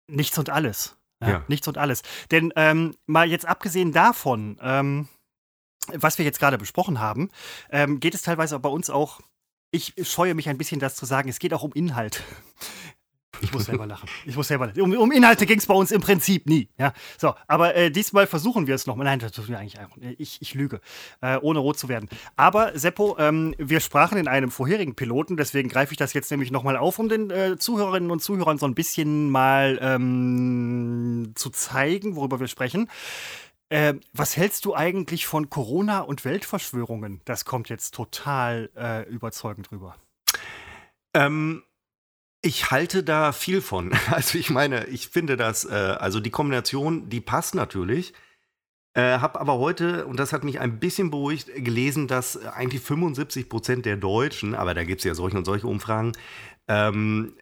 [0.08, 0.95] Nichts und alles.
[1.20, 1.44] Ja.
[1.48, 2.02] Nichts und alles.
[2.30, 5.08] Denn ähm, mal jetzt abgesehen davon, ähm,
[5.88, 7.30] was wir jetzt gerade besprochen haben,
[7.70, 9.20] ähm, geht es teilweise bei uns auch,
[9.70, 12.22] ich scheue mich ein bisschen, das zu sagen, es geht auch um Inhalt.
[13.40, 14.08] Ich muss selber lachen.
[14.26, 14.80] Ich muss selber lachen.
[14.80, 16.68] Um, um Inhalte ging es bei uns im Prinzip nie.
[16.78, 16.92] Ja?
[17.18, 19.04] So, aber äh, diesmal versuchen wir es nochmal.
[19.04, 19.96] Nein, das tun wir eigentlich einfach.
[20.18, 20.80] Ich, ich lüge,
[21.20, 22.08] äh, ohne rot zu werden.
[22.36, 26.50] Aber Seppo, ähm, wir sprachen in einem vorherigen Piloten, deswegen greife ich das jetzt nämlich
[26.50, 32.16] nochmal auf, um den äh, Zuhörerinnen und Zuhörern so ein bisschen mal ähm, zu zeigen,
[32.16, 32.88] worüber wir sprechen.
[33.68, 37.20] Äh, was hältst du eigentlich von Corona und Weltverschwörungen?
[37.24, 39.96] Das kommt jetzt total äh, überzeugend rüber.
[41.14, 41.62] Ähm,
[42.42, 43.92] ich halte da viel von.
[44.10, 48.14] Also ich meine, ich finde das, äh, also die Kombination, die passt natürlich.
[48.94, 53.48] Äh, habe aber heute, und das hat mich ein bisschen beruhigt, gelesen, dass eigentlich 75
[53.48, 56.12] Prozent der Deutschen, aber da gibt es ja solche und solche Umfragen,
[56.66, 57.34] ähm,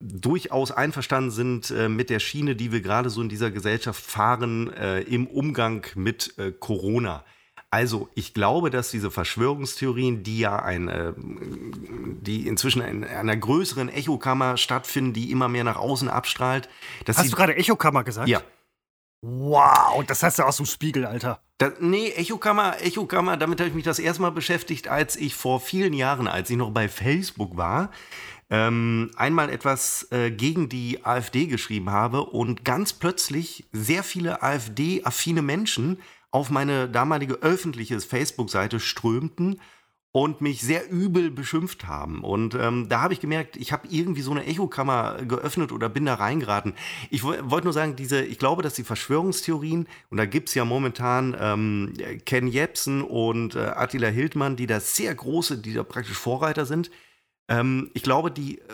[0.00, 4.72] durchaus einverstanden sind äh, mit der Schiene, die wir gerade so in dieser Gesellschaft fahren,
[4.72, 7.24] äh, im Umgang mit äh, Corona.
[7.70, 13.90] Also, ich glaube, dass diese Verschwörungstheorien, die ja ein, äh, die inzwischen in einer größeren
[13.90, 16.68] Echokammer stattfinden, die immer mehr nach außen abstrahlt.
[17.06, 18.28] Hast du gerade Echokammer gesagt?
[18.28, 18.40] Ja.
[19.20, 21.40] Wow, das hast du aus dem Spiegel, Alter.
[21.58, 25.92] Das, nee, Echokammer, Echokammer, damit habe ich mich das erstmal beschäftigt, als ich vor vielen
[25.92, 27.90] Jahren, als ich noch bei Facebook war,
[28.48, 35.42] ähm, einmal etwas äh, gegen die AfD geschrieben habe und ganz plötzlich sehr viele AfD-affine
[35.42, 35.98] Menschen
[36.30, 39.60] auf meine damalige öffentliche Facebook-Seite strömten
[40.10, 42.24] und mich sehr übel beschimpft haben.
[42.24, 46.06] Und ähm, da habe ich gemerkt, ich habe irgendwie so eine Echokammer geöffnet oder bin
[46.06, 46.74] da reingeraten.
[47.10, 50.64] Ich wollte nur sagen, diese, ich glaube, dass die Verschwörungstheorien, und da gibt es ja
[50.64, 51.92] momentan ähm,
[52.24, 56.90] Ken Jebsen und äh, Attila Hildmann, die da sehr große, die da praktisch Vorreiter sind,
[57.48, 58.64] ähm, ich glaube, die, äh,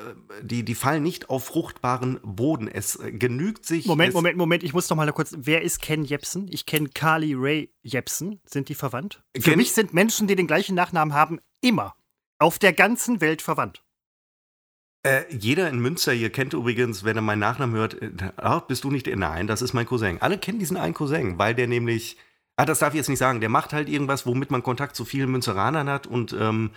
[0.42, 2.66] die, die fallen nicht auf fruchtbaren Boden.
[2.66, 3.86] Es äh, genügt sich.
[3.86, 4.64] Moment, Moment, Moment.
[4.64, 5.34] Ich muss doch mal kurz.
[5.38, 6.48] Wer ist Ken Jepsen?
[6.50, 8.40] Ich kenne Carly Ray Jepsen.
[8.44, 9.22] Sind die verwandt?
[9.36, 11.94] Für Ken mich sind Menschen, die den gleichen Nachnamen haben, immer
[12.40, 13.84] auf der ganzen Welt verwandt.
[15.04, 18.82] Äh, jeder in Münster hier kennt übrigens, wenn er meinen Nachnamen hört, äh, ach, bist
[18.82, 19.06] du nicht.
[19.06, 20.20] Nein, das ist mein Cousin.
[20.20, 22.16] Alle kennen diesen einen Cousin, weil der nämlich.
[22.56, 23.40] Ah, das darf ich jetzt nicht sagen.
[23.40, 26.32] Der macht halt irgendwas, womit man Kontakt zu vielen Münzeranern hat und.
[26.32, 26.72] Ähm,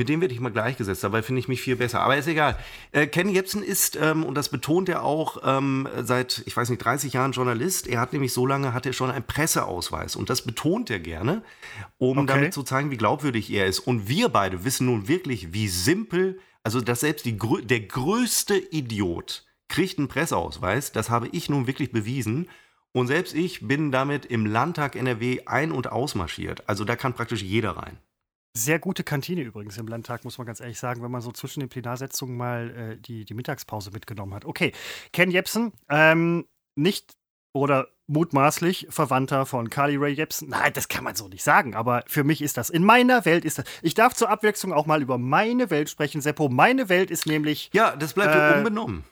[0.00, 1.04] mit dem werde ich mal gleichgesetzt.
[1.04, 2.00] Dabei finde ich mich viel besser.
[2.00, 2.56] Aber ist egal.
[2.90, 6.82] Äh, Ken Jebsen ist, ähm, und das betont er auch, ähm, seit, ich weiß nicht,
[6.82, 7.86] 30 Jahren Journalist.
[7.86, 10.16] Er hat nämlich so lange, hat er schon einen Presseausweis.
[10.16, 11.42] Und das betont er gerne,
[11.98, 12.26] um okay.
[12.28, 13.80] damit zu zeigen, wie glaubwürdig er ist.
[13.80, 19.44] Und wir beide wissen nun wirklich, wie simpel, also dass selbst die, der größte Idiot
[19.68, 20.92] kriegt einen Presseausweis.
[20.92, 22.48] Das habe ich nun wirklich bewiesen.
[22.92, 26.66] Und selbst ich bin damit im Landtag NRW ein- und ausmarschiert.
[26.70, 27.98] Also da kann praktisch jeder rein.
[28.56, 31.60] Sehr gute Kantine übrigens im Landtag, muss man ganz ehrlich sagen, wenn man so zwischen
[31.60, 34.44] den Plenarsitzungen mal äh, die, die Mittagspause mitgenommen hat.
[34.44, 34.72] Okay,
[35.12, 37.14] Ken Jepsen, ähm, nicht
[37.52, 40.48] oder mutmaßlich Verwandter von Carly Ray Jepsen.
[40.48, 43.44] Nein, das kann man so nicht sagen, aber für mich ist das, in meiner Welt
[43.44, 46.48] ist das, ich darf zur Abwechslung auch mal über meine Welt sprechen, Seppo.
[46.48, 47.70] Meine Welt ist nämlich.
[47.72, 49.04] Ja, das bleibt äh, unbenommen.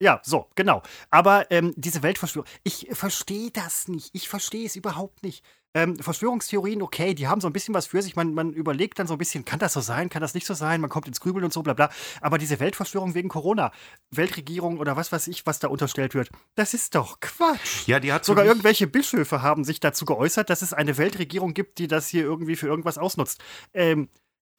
[0.00, 0.82] Ja, so, genau.
[1.10, 4.10] Aber ähm, diese Weltverschwörung, ich verstehe das nicht.
[4.12, 5.42] Ich verstehe es überhaupt nicht.
[5.74, 8.14] Ähm, Verschwörungstheorien, okay, die haben so ein bisschen was für sich.
[8.14, 10.54] Man, man überlegt dann so ein bisschen, kann das so sein, kann das nicht so
[10.54, 10.80] sein?
[10.80, 11.90] Man kommt ins Grübeln und so, bla bla.
[12.20, 13.72] Aber diese Weltverschwörung wegen Corona,
[14.10, 17.88] Weltregierung oder was weiß ich, was da unterstellt wird, das ist doch Quatsch.
[17.88, 21.78] Ja, die hat Sogar irgendwelche Bischöfe haben sich dazu geäußert, dass es eine Weltregierung gibt,
[21.78, 23.42] die das hier irgendwie für irgendwas ausnutzt.
[23.72, 24.08] Ähm,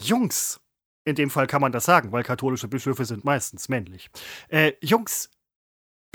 [0.02, 0.60] Jungs,
[1.06, 4.10] in dem Fall kann man das sagen, weil katholische Bischöfe sind meistens männlich.
[4.50, 5.30] Äh, Jungs,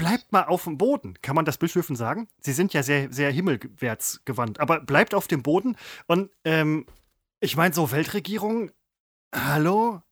[0.00, 1.14] bleibt mal auf dem Boden.
[1.20, 2.28] Kann man das Bischöfen sagen?
[2.40, 4.58] Sie sind ja sehr, sehr himmelwärts gewandt.
[4.58, 5.76] Aber bleibt auf dem Boden.
[6.06, 6.86] Und ähm,
[7.40, 8.70] ich meine, so Weltregierung,
[9.34, 10.02] hallo?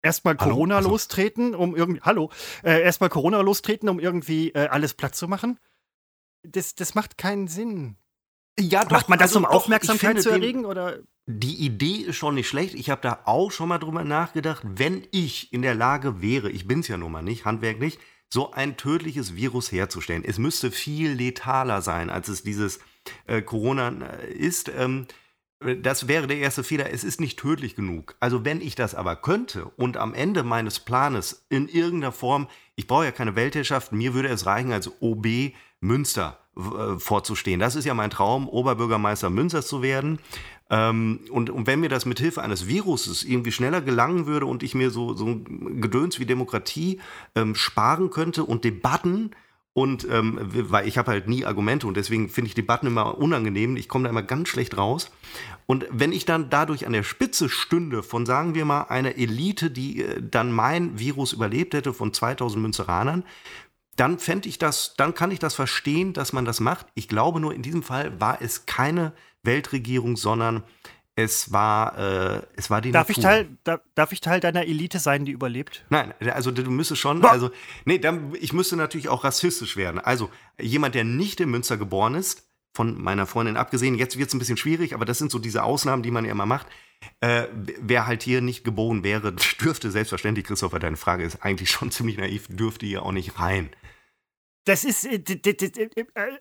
[0.00, 0.90] Erstmal Corona hallo?
[0.90, 2.30] lostreten, um irgendwie, hallo,
[2.64, 5.58] äh, erstmal Corona lostreten, um irgendwie äh, alles platt zu machen.
[6.44, 7.96] Das, das macht keinen Sinn.
[8.58, 10.64] Ja, doch, Macht man das, also, um Aufmerksamkeit zu erregen?
[10.64, 10.98] oder?
[11.26, 12.74] Die Idee ist schon nicht schlecht.
[12.74, 16.66] Ich habe da auch schon mal drüber nachgedacht, wenn ich in der Lage wäre, ich
[16.66, 17.98] bin es ja nun mal nicht, handwerklich,
[18.32, 20.24] so ein tödliches Virus herzustellen.
[20.24, 22.80] Es müsste viel letaler sein, als es dieses
[23.26, 24.70] äh, Corona äh, ist.
[24.74, 25.06] Ähm,
[25.82, 26.90] das wäre der erste Fehler.
[26.90, 28.16] Es ist nicht tödlich genug.
[28.20, 32.86] Also wenn ich das aber könnte und am Ende meines Planes in irgendeiner Form, ich
[32.86, 37.60] brauche ja keine Weltherrschaft, mir würde es reichen als OB Münster äh, vorzustehen.
[37.60, 40.18] Das ist ja mein Traum, Oberbürgermeister Münsters zu werden.
[40.72, 44.62] Ähm, und, und wenn mir das mit Hilfe eines Viruses irgendwie schneller gelangen würde und
[44.62, 46.98] ich mir so, so ein Gedöns wie Demokratie
[47.34, 49.32] ähm, sparen könnte und Debatten,
[49.74, 53.76] und ähm, weil ich habe halt nie Argumente und deswegen finde ich Debatten immer unangenehm.
[53.78, 55.10] Ich komme da immer ganz schlecht raus.
[55.64, 59.70] Und wenn ich dann dadurch an der Spitze stünde von, sagen wir mal, einer Elite,
[59.70, 63.24] die äh, dann mein Virus überlebt hätte von 2000 Münzeranern,
[63.96, 66.86] dann fände ich das, dann kann ich das verstehen, dass man das macht.
[66.94, 70.62] Ich glaube nur, in diesem Fall war es keine Weltregierung, sondern
[71.14, 73.18] es war, äh, es war die darf Natur.
[73.18, 75.84] Ich Teil, da, darf ich Teil deiner Elite sein, die überlebt?
[75.90, 77.50] Nein, also du müsstest schon, also,
[77.84, 80.00] nee, dann, ich müsste natürlich auch rassistisch werden.
[80.00, 84.34] Also, jemand, der nicht in Münster geboren ist, von meiner Freundin abgesehen, jetzt wird es
[84.34, 86.66] ein bisschen schwierig, aber das sind so diese Ausnahmen, die man ja immer macht.
[87.20, 91.90] Äh, wer halt hier nicht geboren wäre, dürfte selbstverständlich, Christopher, deine Frage ist eigentlich schon
[91.90, 93.68] ziemlich naiv, dürfte hier auch nicht rein.
[94.64, 95.04] Das ist.
[95.04, 96.38] Äh, äh,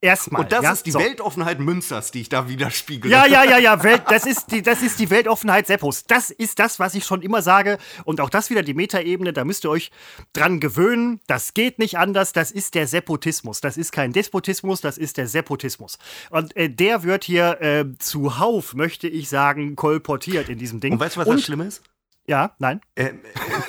[0.00, 0.42] Erstmal.
[0.42, 0.72] Und das ja?
[0.72, 1.00] ist die so.
[1.00, 3.12] Weltoffenheit Münsters, die ich da widerspiegele.
[3.12, 3.82] Ja, ja, ja, ja.
[3.82, 6.04] Welt, das, ist die, das ist die Weltoffenheit Seppos.
[6.04, 7.78] Das ist das, was ich schon immer sage.
[8.04, 9.32] Und auch das wieder die Metaebene.
[9.32, 9.90] Da müsst ihr euch
[10.32, 11.20] dran gewöhnen.
[11.26, 12.32] Das geht nicht anders.
[12.32, 13.60] Das ist der Seppotismus.
[13.60, 14.80] Das ist kein Despotismus.
[14.80, 15.98] Das ist der Seppotismus.
[16.30, 20.92] Und äh, der wird hier äh, zuhauf, möchte ich sagen, kolportiert in diesem Ding.
[20.92, 21.82] Und weißt du, was Und, das Schlimme ist?
[22.28, 22.82] Ja, nein.
[22.94, 23.14] Äh,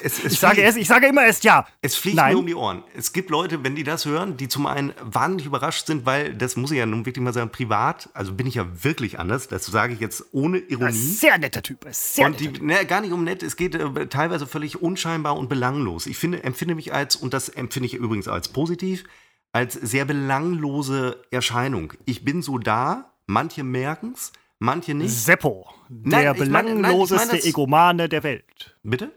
[0.04, 1.66] es, es ich, sage erst, ich sage immer erst ja.
[1.82, 2.34] Es fliegt nein.
[2.34, 2.84] mir um die Ohren.
[2.94, 6.58] Es gibt Leute, wenn die das hören, die zum einen wahnsinnig überrascht sind, weil das
[6.58, 9.66] muss ich ja nun wirklich mal sagen, privat, also bin ich ja wirklich anders, das
[9.66, 10.92] sage ich jetzt ohne Ironie.
[10.92, 14.46] Sehr netter Typ, sehr und die, ne, gar nicht um nett, es geht äh, teilweise
[14.46, 16.06] völlig unscheinbar und belanglos.
[16.06, 19.06] Ich finde, empfinde mich als, und das empfinde ich übrigens als positiv,
[19.54, 21.94] als sehr belanglose Erscheinung.
[22.04, 25.12] Ich bin so da, manche merken es, manche nicht.
[25.12, 28.78] Seppo, der Nein, ich meine- nein, belangloseste meine Egomane der Welt.
[28.84, 29.12] Bitte?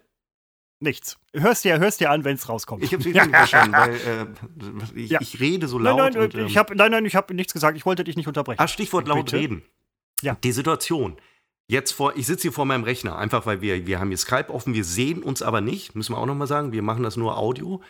[0.81, 1.16] Nichts.
[1.33, 2.83] Hörst dir, hörst dir an, wenn es rauskommt.
[2.83, 5.20] Ich habe es nicht verstanden, weil äh, ich, Ja.
[5.20, 6.14] ich rede so nein, laut.
[6.14, 7.76] nein, und, ähm, ich hab, nein, nein, ich habe nichts gesagt.
[7.76, 8.61] Ich wollte dich nicht unterbrechen.
[8.61, 9.37] Ah, Stichwort laut Bitte?
[9.37, 9.62] reden.
[10.22, 10.37] Ja.
[10.42, 11.16] Die Situation.
[11.68, 14.50] Jetzt vor, ich sitze hier vor meinem Rechner, einfach weil wir, wir haben hier Skype
[14.50, 17.38] offen, wir sehen uns aber nicht, müssen wir auch nochmal sagen, wir machen das nur
[17.38, 17.81] Audio.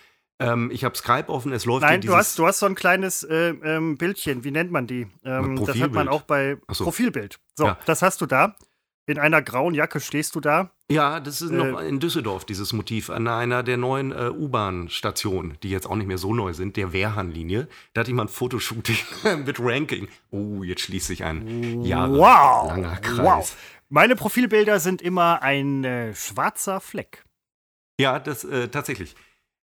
[0.42, 3.22] Ähm, ich habe Skype offen, es läuft Nein, du hast, du hast so ein kleines
[3.22, 4.44] äh, ähm, Bildchen.
[4.44, 5.06] Wie nennt man die?
[5.24, 6.84] Ähm, das hat man auch bei so.
[6.84, 7.38] Profilbild.
[7.56, 7.78] So, Ja.
[7.86, 8.56] das hast du da.
[9.04, 10.70] In einer grauen Jacke stehst du da.
[10.88, 15.58] Ja, das ist noch Äh, in Düsseldorf, dieses Motiv, an einer der neuen äh, U-Bahn-Stationen,
[15.62, 17.66] die jetzt auch nicht mehr so neu sind, der Wehrhahn-Linie.
[17.94, 18.96] Da hatte ich mal ein Fotoshooting
[19.44, 20.06] mit Ranking.
[20.30, 23.18] Oh, jetzt schließt sich ein jahrelanger Kreis.
[23.18, 23.56] Wow.
[23.88, 27.24] Meine Profilbilder sind immer ein äh, schwarzer Fleck.
[28.00, 29.14] Ja, das äh, tatsächlich.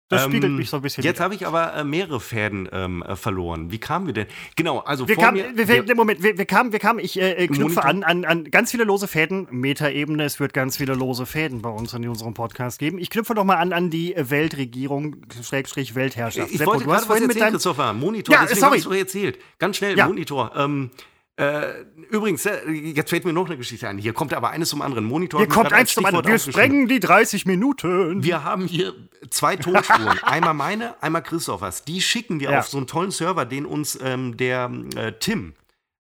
[0.08, 1.04] Das Ähm, spiegelt mich so ein bisschen.
[1.04, 3.72] Jetzt habe ich aber äh, mehrere Fäden ähm, äh, verloren.
[3.72, 4.28] Wie kamen wir denn?
[4.56, 5.68] Genau, also Wir vor kamen, mir.
[5.68, 8.44] wir, wir, Moment, wir, wir kamen, wir kamen, ich äh, äh, knüpfe an, an, an
[8.52, 12.36] ganz viele lose Fäden, Metaebene, es wird ganz viele lose Fäden bei uns in unserem
[12.36, 13.00] Podcast geben.
[13.00, 16.52] Ich knüpfe noch mal an an die Weltregierung, Schrägstrich Weltherrschaft.
[16.52, 17.94] ich Seppo, wollte du hast vorhin mit erzählen, deinem, Christopher.
[17.94, 18.78] Monitor, Ja, deswegen sorry.
[18.78, 19.40] ich doch erzählt.
[19.58, 20.08] Ganz schnell, Ja.
[20.08, 20.52] Monitor.
[20.56, 20.92] Ähm,
[21.38, 23.98] äh, übrigens, äh, jetzt fällt mir noch eine Geschichte ein.
[23.98, 25.04] Hier kommt aber eines zum anderen.
[25.04, 25.42] Monitor.
[25.42, 26.26] hier kommt eins zum anderen.
[26.26, 28.24] Wir sprengen die 30 Minuten.
[28.24, 28.94] Wir haben hier
[29.30, 30.18] zwei Tonspuren.
[30.24, 31.84] einmal meine, einmal Christophers.
[31.84, 32.60] Die schicken wir Ja.
[32.60, 35.56] auf so einen tollen Server, den uns ähm, der äh, Tim,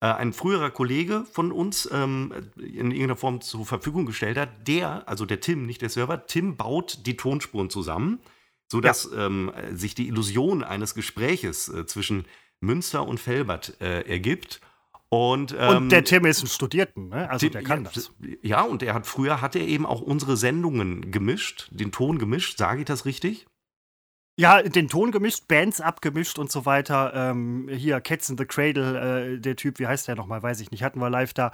[0.01, 4.67] äh, ein früherer Kollege von uns, ähm, in irgendeiner Form zur Verfügung gestellt hat.
[4.67, 8.21] Der, also der Tim, nicht der Server, Tim baut die Tonspuren zusammen,
[8.71, 12.25] sodass ähm, sich die Illusion eines Gespräches äh, zwischen
[12.61, 14.61] Münster und Felbert äh, ergibt.
[15.11, 17.31] Und, ähm, Und der Tim ist ein Studierten, ne?
[17.31, 18.13] also der kann ja, das.
[18.43, 22.59] Ja, und er hat früher hat er eben auch unsere Sendungen gemischt, den Ton gemischt,
[22.59, 23.47] sage ich das richtig?
[24.39, 27.13] Ja, den Ton gemischt, Bands abgemischt und so weiter.
[27.13, 30.71] Ähm, hier, Cats in the Cradle, äh, der Typ, wie heißt der nochmal, weiß ich
[30.71, 31.53] nicht, hatten wir live da.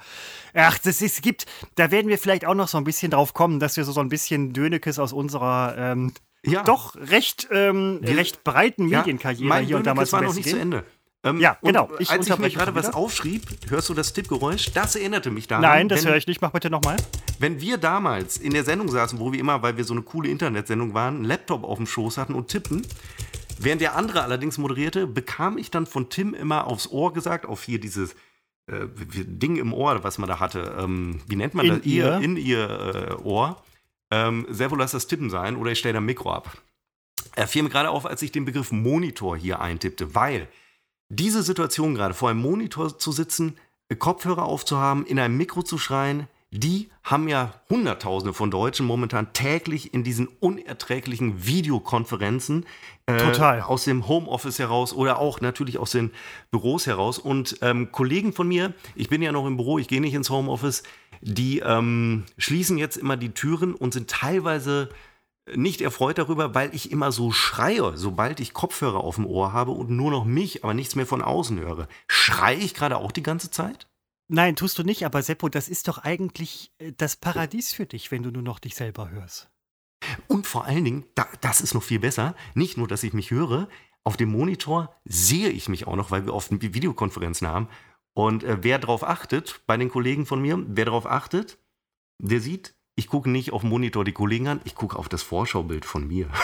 [0.53, 3.59] Ach, das ist, gibt, da werden wir vielleicht auch noch so ein bisschen drauf kommen,
[3.59, 6.13] dass wir so, so ein bisschen Dönekes aus unserer ähm,
[6.45, 6.61] Ja.
[6.61, 10.49] doch recht, ähm, recht breiten Ja, Medienkarriere mein hier und damals Dönekes war noch nicht
[10.49, 10.59] zu.
[10.59, 10.83] Ende.
[11.25, 11.89] Ähm, Ja, genau.
[11.99, 14.71] Ich als ich mir gerade was aufschrieb, hörst du das Tippgeräusch?
[14.73, 15.63] Das erinnerte mich daran.
[15.63, 16.41] Nein, das höre ich nicht.
[16.41, 16.97] Mach bitte nochmal.
[17.39, 20.29] Wenn wir damals in der Sendung saßen, wo wir immer, weil wir so eine coole
[20.29, 22.83] Internetsendung waren, einen Laptop auf dem Schoß hatten und tippen,
[23.57, 27.63] während der andere allerdings moderierte, bekam ich dann von Tim immer aufs Ohr gesagt, auf
[27.63, 28.13] hier dieses
[28.67, 30.75] äh, Ding im Ohr, was man da hatte.
[30.79, 31.85] Ähm, wie nennt man In das?
[31.85, 32.17] ihr?
[32.19, 32.69] In ihr
[33.19, 33.61] äh, Ohr.
[34.11, 36.55] Ähm, Servo, lass das Tippen sein oder ich stelle ein Mikro ab.
[37.35, 40.47] Er fiel mir gerade auf, als ich den Begriff Monitor hier eintippte, weil
[41.09, 43.57] diese Situation gerade vor einem Monitor zu sitzen,
[43.99, 49.93] Kopfhörer aufzuhaben, in einem Mikro zu schreien, die haben ja Hunderttausende von Deutschen momentan täglich
[49.93, 52.65] in diesen unerträglichen Videokonferenzen
[53.05, 53.61] äh, Total.
[53.61, 56.11] aus dem Homeoffice heraus oder auch natürlich aus den
[56.51, 57.19] Büros heraus.
[57.19, 60.29] Und ähm, Kollegen von mir, ich bin ja noch im Büro, ich gehe nicht ins
[60.29, 60.83] Homeoffice,
[61.21, 64.89] die ähm, schließen jetzt immer die Türen und sind teilweise
[65.53, 69.71] nicht erfreut darüber, weil ich immer so schreie, sobald ich Kopfhörer auf dem Ohr habe
[69.71, 71.87] und nur noch mich, aber nichts mehr von außen höre.
[72.07, 73.87] Schreie ich gerade auch die ganze Zeit?
[74.27, 78.09] Nein, tust du nicht, aber Seppo, das ist doch eigentlich äh, das Paradies für dich,
[78.09, 79.51] wenn du nur noch dich selber hörst.
[80.27, 83.31] Und vor allen Dingen, da, das ist noch viel besser, nicht nur, dass ich mich
[83.31, 83.67] höre,
[84.03, 87.69] auf dem Monitor sehe ich mich auch noch, weil wir oft Videokonferenzen haben.
[88.15, 91.59] Und äh, wer darauf achtet, bei den Kollegen von mir, wer darauf achtet,
[92.19, 95.85] der sieht, ich gucke nicht auf Monitor die Kollegen an, ich gucke auf das Vorschaubild
[95.85, 96.29] von mir.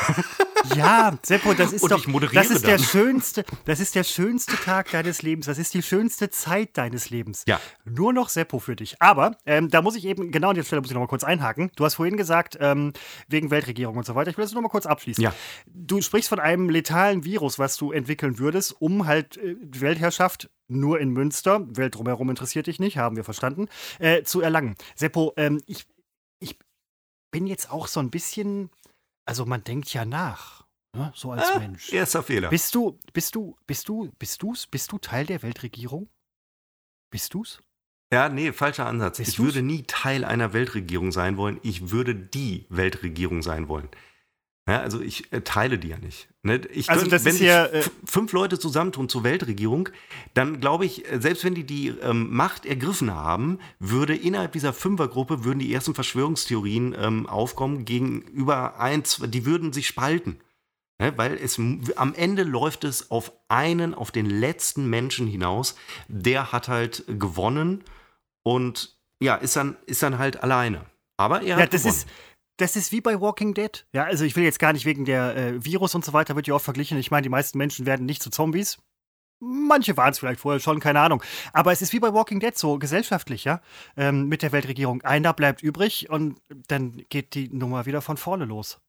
[0.75, 2.85] Ja, Seppo, das ist doch das ist der dann.
[2.85, 7.43] schönste, das ist der schönste Tag deines Lebens, das ist die schönste Zeit deines Lebens.
[7.47, 7.59] Ja.
[7.83, 9.01] Nur noch Seppo für dich.
[9.01, 11.23] Aber ähm, da muss ich eben genau an der Stelle muss ich noch mal kurz
[11.23, 11.71] einhaken.
[11.75, 12.93] Du hast vorhin gesagt ähm,
[13.27, 14.29] wegen Weltregierung und so weiter.
[14.29, 15.23] Ich will das noch mal kurz abschließen.
[15.23, 15.33] Ja.
[15.65, 20.99] Du sprichst von einem letalen Virus, was du entwickeln würdest, um halt äh, Weltherrschaft nur
[20.99, 23.67] in Münster, Welt drumherum interessiert dich nicht, haben wir verstanden,
[23.99, 24.75] äh, zu erlangen.
[24.95, 25.90] Seppo, ähm, ich, ich
[27.31, 28.69] bin jetzt auch so ein bisschen,
[29.25, 30.65] also man denkt ja nach,
[30.95, 31.11] ne?
[31.15, 31.91] so als Ah, Mensch.
[31.91, 32.49] Erster Fehler.
[32.49, 34.67] Bist du, bist du, bist du, bist du's?
[34.67, 36.09] Bist du Teil der Weltregierung?
[37.11, 37.61] Bist du's?
[38.13, 39.17] Ja, nee, falscher Ansatz.
[39.17, 39.45] Bist ich du's?
[39.47, 41.59] würde nie Teil einer Weltregierung sein wollen.
[41.63, 43.89] Ich würde die Weltregierung sein wollen.
[44.69, 46.29] Ja, also ich äh, teile die ja nicht.
[46.43, 46.61] Ne?
[46.71, 49.89] Ich Also könnt- das wenn ist ja, äh, fünf Leute zusammentun zur Weltregierung,
[50.35, 54.71] dann glaube ich, äh, selbst wenn die die ähm, Macht ergriffen haben, würde innerhalb dieser
[54.71, 60.39] Fünfergruppe würden die ersten Verschwörungstheorien ähm, aufkommen gegenüber eins, die würden sich spalten.
[61.01, 61.11] Ne?
[61.17, 61.57] Weil es
[61.95, 65.75] am Ende läuft es auf einen, auf den letzten Menschen hinaus,
[66.07, 67.83] der hat halt gewonnen
[68.43, 70.85] und ja, ist dann, ist dann halt alleine.
[71.17, 71.89] Aber er Ja, hat gewonnen.
[71.93, 72.07] ist,
[72.61, 73.85] das ist wie bei Walking Dead.
[73.91, 76.47] Ja, also ich will jetzt gar nicht wegen der äh, Virus und so weiter, wird
[76.47, 76.97] ja oft verglichen.
[76.99, 78.77] Ich meine, die meisten Menschen werden nicht zu Zombies.
[79.39, 81.23] Manche waren es vielleicht vorher schon, keine Ahnung.
[81.53, 83.61] Aber es ist wie bei Walking Dead so gesellschaftlich, ja,
[83.97, 85.01] ähm, mit der Weltregierung.
[85.01, 88.79] Einer bleibt übrig und dann geht die Nummer wieder von vorne los.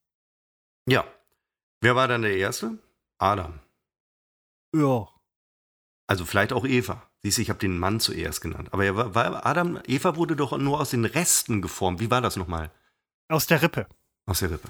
[0.86, 1.04] Ja.
[1.80, 2.78] Wer war dann der Erste?
[3.18, 3.60] Adam.
[4.74, 5.08] Ja.
[6.06, 7.02] Also vielleicht auch Eva.
[7.22, 8.68] Siehst du, ich habe den Mann zuerst genannt.
[8.72, 12.00] Aber er war, war Adam, Eva wurde doch nur aus den Resten geformt.
[12.00, 12.70] Wie war das nochmal?
[13.32, 13.86] Aus der Rippe.
[14.26, 14.68] Aus der Rippe.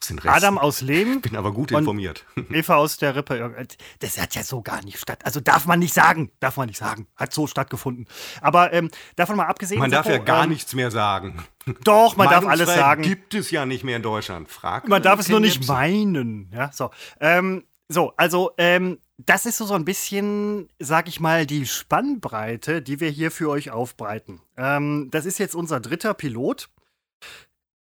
[0.00, 0.30] Aus den Resten.
[0.30, 2.24] Adam aus Lehm, Bin aber gut informiert.
[2.50, 3.66] Eva aus der Rippe.
[3.98, 5.20] Das hat ja so gar nicht statt.
[5.24, 6.32] Also darf man nicht sagen.
[6.40, 7.06] Darf man nicht sagen.
[7.16, 8.08] Hat so stattgefunden.
[8.40, 9.78] Aber ähm, davon mal abgesehen.
[9.78, 11.44] Man darf ja Seppo, gar ähm, nichts mehr sagen.
[11.84, 13.02] Doch, man darf alles sagen.
[13.02, 14.48] gibt es ja nicht mehr in Deutschland.
[14.50, 16.50] Frag Man darf es nur nicht meinen.
[16.50, 16.90] Ja, so.
[17.20, 22.80] Ähm, so, also, ähm, das ist so, so ein bisschen, sag ich mal, die Spannbreite,
[22.80, 24.40] die wir hier für euch aufbreiten.
[24.56, 26.70] Ähm, das ist jetzt unser dritter Pilot.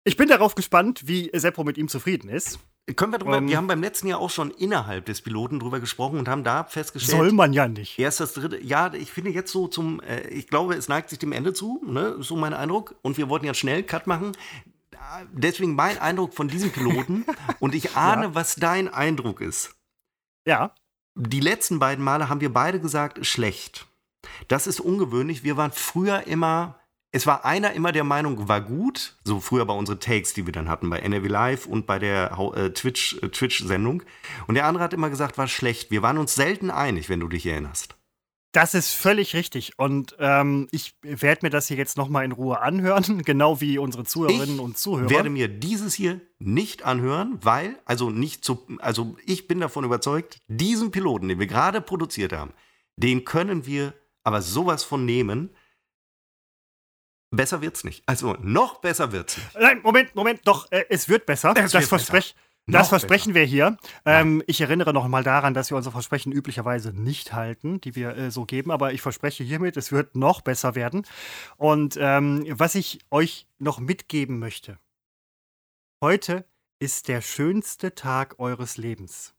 [0.04, 2.58] Ich bin darauf gespannt, wie Seppo mit ihm zufrieden ist.
[2.96, 5.78] Können wir drüber, Ähm, wir haben beim letzten Jahr auch schon innerhalb des Piloten drüber
[5.78, 7.98] gesprochen und haben da festgestellt, Soll man ja nicht.
[7.98, 11.18] Erst das dritte, ja, ich finde jetzt so zum, äh, ich glaube, es neigt sich
[11.18, 12.16] dem Ende zu, ne?
[12.18, 12.96] so mein Eindruck.
[13.02, 14.32] Und wir wollten ja schnell Cut machen.
[14.90, 17.24] Da- Deswegen mein Eindruck von diesem Piloten.
[17.60, 19.76] und ich ahne, was dein Eindruck ist.
[20.46, 20.74] Ja.
[21.14, 23.86] Die letzten beiden Male haben wir beide gesagt, schlecht.
[24.48, 25.44] Das ist ungewöhnlich.
[25.44, 26.79] Wir waren früher immer,
[27.12, 29.16] es war einer immer der Meinung, war gut.
[29.24, 32.36] So früher bei unseren Takes, die wir dann hatten, bei NRW Live und bei der
[32.36, 34.02] Hau- äh, Twitch, äh, Twitch-Sendung.
[34.46, 35.90] Und der andere hat immer gesagt, war schlecht.
[35.90, 37.96] Wir waren uns selten einig, wenn du dich erinnerst.
[38.52, 39.78] Das ist völlig richtig.
[39.78, 44.04] Und ähm, ich werde mir das hier jetzt nochmal in Ruhe anhören, genau wie unsere
[44.04, 45.10] Zuhörerinnen Ich und Zuhörer.
[45.10, 50.38] werde mir dieses hier nicht anhören, weil, also nicht zu, also ich bin davon überzeugt,
[50.48, 52.52] diesen Piloten, den wir gerade produziert haben,
[52.96, 53.94] den können wir
[54.24, 55.50] aber sowas von nehmen.
[57.30, 58.02] Besser wird's nicht.
[58.06, 59.54] Also noch besser wird's nicht.
[59.58, 61.50] Nein, Moment, Moment, doch, äh, es wird besser.
[61.56, 62.34] Es das wird versprech,
[62.66, 63.76] Noch das versprechen wir hier.
[64.04, 68.16] Ähm, ich erinnere noch mal daran, dass wir unsere Versprechen üblicherweise nicht halten, die wir
[68.16, 71.06] äh, so geben, aber ich verspreche hiermit, es wird noch besser werden.
[71.56, 74.78] Und ähm, was ich euch noch mitgeben möchte,
[76.02, 76.44] heute
[76.80, 79.34] ist der schönste Tag eures Lebens.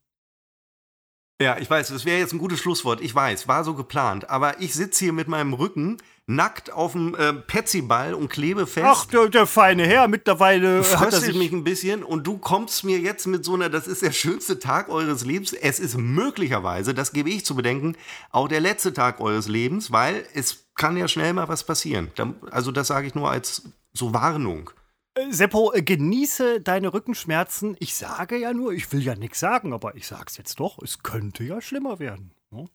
[1.42, 3.00] Ja, ich weiß, das wäre jetzt ein gutes Schlusswort.
[3.00, 4.30] Ich weiß, war so geplant.
[4.30, 8.86] Aber ich sitze hier mit meinem Rücken nackt auf dem äh, Petsyball und klebe fest.
[8.88, 12.98] Ach, der, der feine Herr, mittlerweile hat er mich ein bisschen und du kommst mir
[12.98, 15.52] jetzt mit so einer, das ist der schönste Tag eures Lebens.
[15.52, 17.96] Es ist möglicherweise, das gebe ich zu bedenken,
[18.30, 22.10] auch der letzte Tag eures Lebens, weil es kann ja schnell mal was passieren.
[22.50, 24.70] Also das sage ich nur als so Warnung.
[25.14, 27.76] Äh, Seppo, äh, genieße deine Rückenschmerzen.
[27.80, 31.02] Ich sage ja nur, ich will ja nichts sagen, aber ich sag's jetzt doch, es
[31.02, 32.34] könnte ja schlimmer werden.
[32.50, 32.68] ne?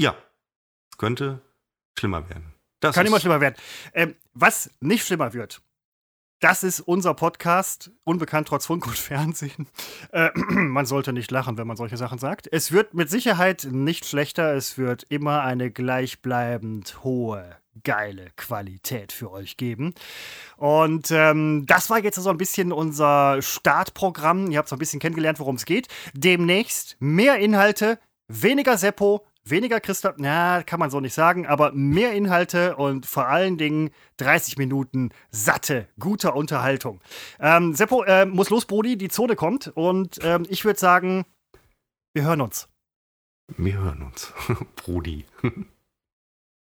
[0.00, 0.16] Ja,
[0.90, 1.42] es könnte
[1.98, 2.54] schlimmer werden.
[2.80, 3.56] Das Kann immer schlimmer werden.
[3.92, 5.60] Ähm, was nicht schlimmer wird,
[6.40, 9.68] das ist unser Podcast, unbekannt trotz Funk und Fernsehen.
[10.12, 12.48] Äh, man sollte nicht lachen, wenn man solche Sachen sagt.
[12.50, 19.30] Es wird mit Sicherheit nicht schlechter, es wird immer eine gleichbleibend hohe, geile Qualität für
[19.30, 19.94] euch geben.
[20.56, 24.50] Und ähm, das war jetzt so ein bisschen unser Startprogramm.
[24.50, 25.88] Ihr habt so ein bisschen kennengelernt, worum es geht.
[26.14, 32.12] Demnächst mehr Inhalte, weniger Seppo, weniger Christoph, na, kann man so nicht sagen, aber mehr
[32.12, 37.00] Inhalte und vor allen Dingen 30 Minuten satte, gute Unterhaltung.
[37.38, 41.24] Ähm, Seppo, äh, muss los, Brody, die Zone kommt und ähm, ich würde sagen,
[42.12, 42.68] wir hören uns.
[43.56, 44.32] Wir hören uns,
[44.76, 45.24] Brody.